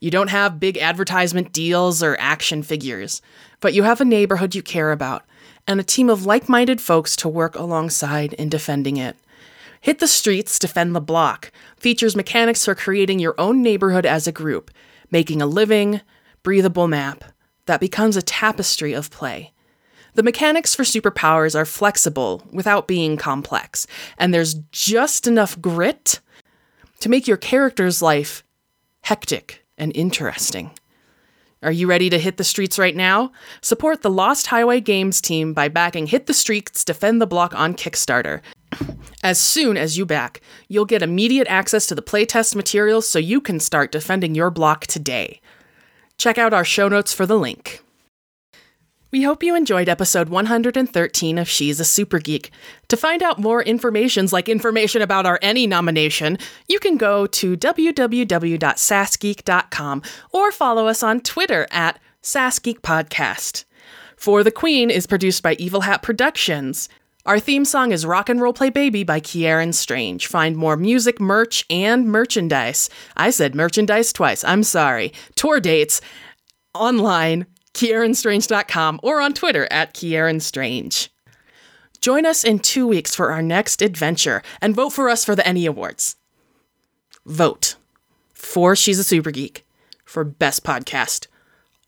[0.00, 3.20] You don't have big advertisement deals or action figures,
[3.60, 5.24] but you have a neighborhood you care about
[5.66, 9.14] and a team of like minded folks to work alongside in defending it.
[9.82, 14.32] Hit the Streets, Defend the Block features mechanics for creating your own neighborhood as a
[14.32, 14.70] group,
[15.10, 16.00] making a living,
[16.48, 17.24] breathable map
[17.66, 19.52] that becomes a tapestry of play.
[20.14, 23.86] The mechanics for superpowers are flexible without being complex,
[24.16, 26.20] and there's just enough grit
[27.00, 28.44] to make your character's life
[29.02, 30.70] hectic and interesting.
[31.62, 33.30] Are you ready to hit the streets right now?
[33.60, 37.74] Support the Lost Highway Games team by backing Hit the Streets Defend the Block on
[37.74, 38.40] Kickstarter.
[39.22, 43.42] As soon as you back, you'll get immediate access to the playtest materials so you
[43.42, 45.42] can start defending your block today.
[46.18, 47.82] Check out our show notes for the link.
[49.10, 52.50] We hope you enjoyed episode 113 of She's a Super Geek.
[52.88, 56.36] To find out more informations like information about our ENnie nomination,
[56.68, 63.64] you can go to www.sasgeek.com or follow us on Twitter at SassGeekPodcast.
[64.16, 66.88] For the Queen is produced by Evil Hat Productions.
[67.28, 70.26] Our theme song is Rock and Roll Play Baby by Kieran Strange.
[70.28, 72.88] Find more music, merch, and merchandise.
[73.18, 74.42] I said merchandise twice.
[74.44, 75.12] I'm sorry.
[75.34, 76.00] Tour dates
[76.72, 81.10] online, kieranstrange.com, or on Twitter at kieranstrange.
[82.00, 85.46] Join us in two weeks for our next adventure and vote for us for the
[85.46, 86.16] ENnie Awards.
[87.26, 87.74] Vote
[88.32, 89.66] for She's a Super Geek
[90.06, 91.26] for Best Podcast.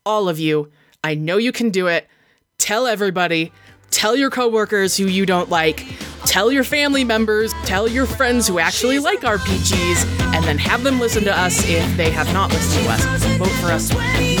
[0.05, 0.71] All of you,
[1.03, 2.07] I know you can do it.
[2.59, 3.51] Tell everybody.
[3.91, 5.85] Tell your coworkers who you don't like.
[6.25, 7.53] Tell your family members.
[7.65, 11.97] Tell your friends who actually like RPGs, and then have them listen to us if
[11.97, 13.25] they have not listened to us.
[13.37, 13.89] Vote for us.
[13.89, 14.40] 20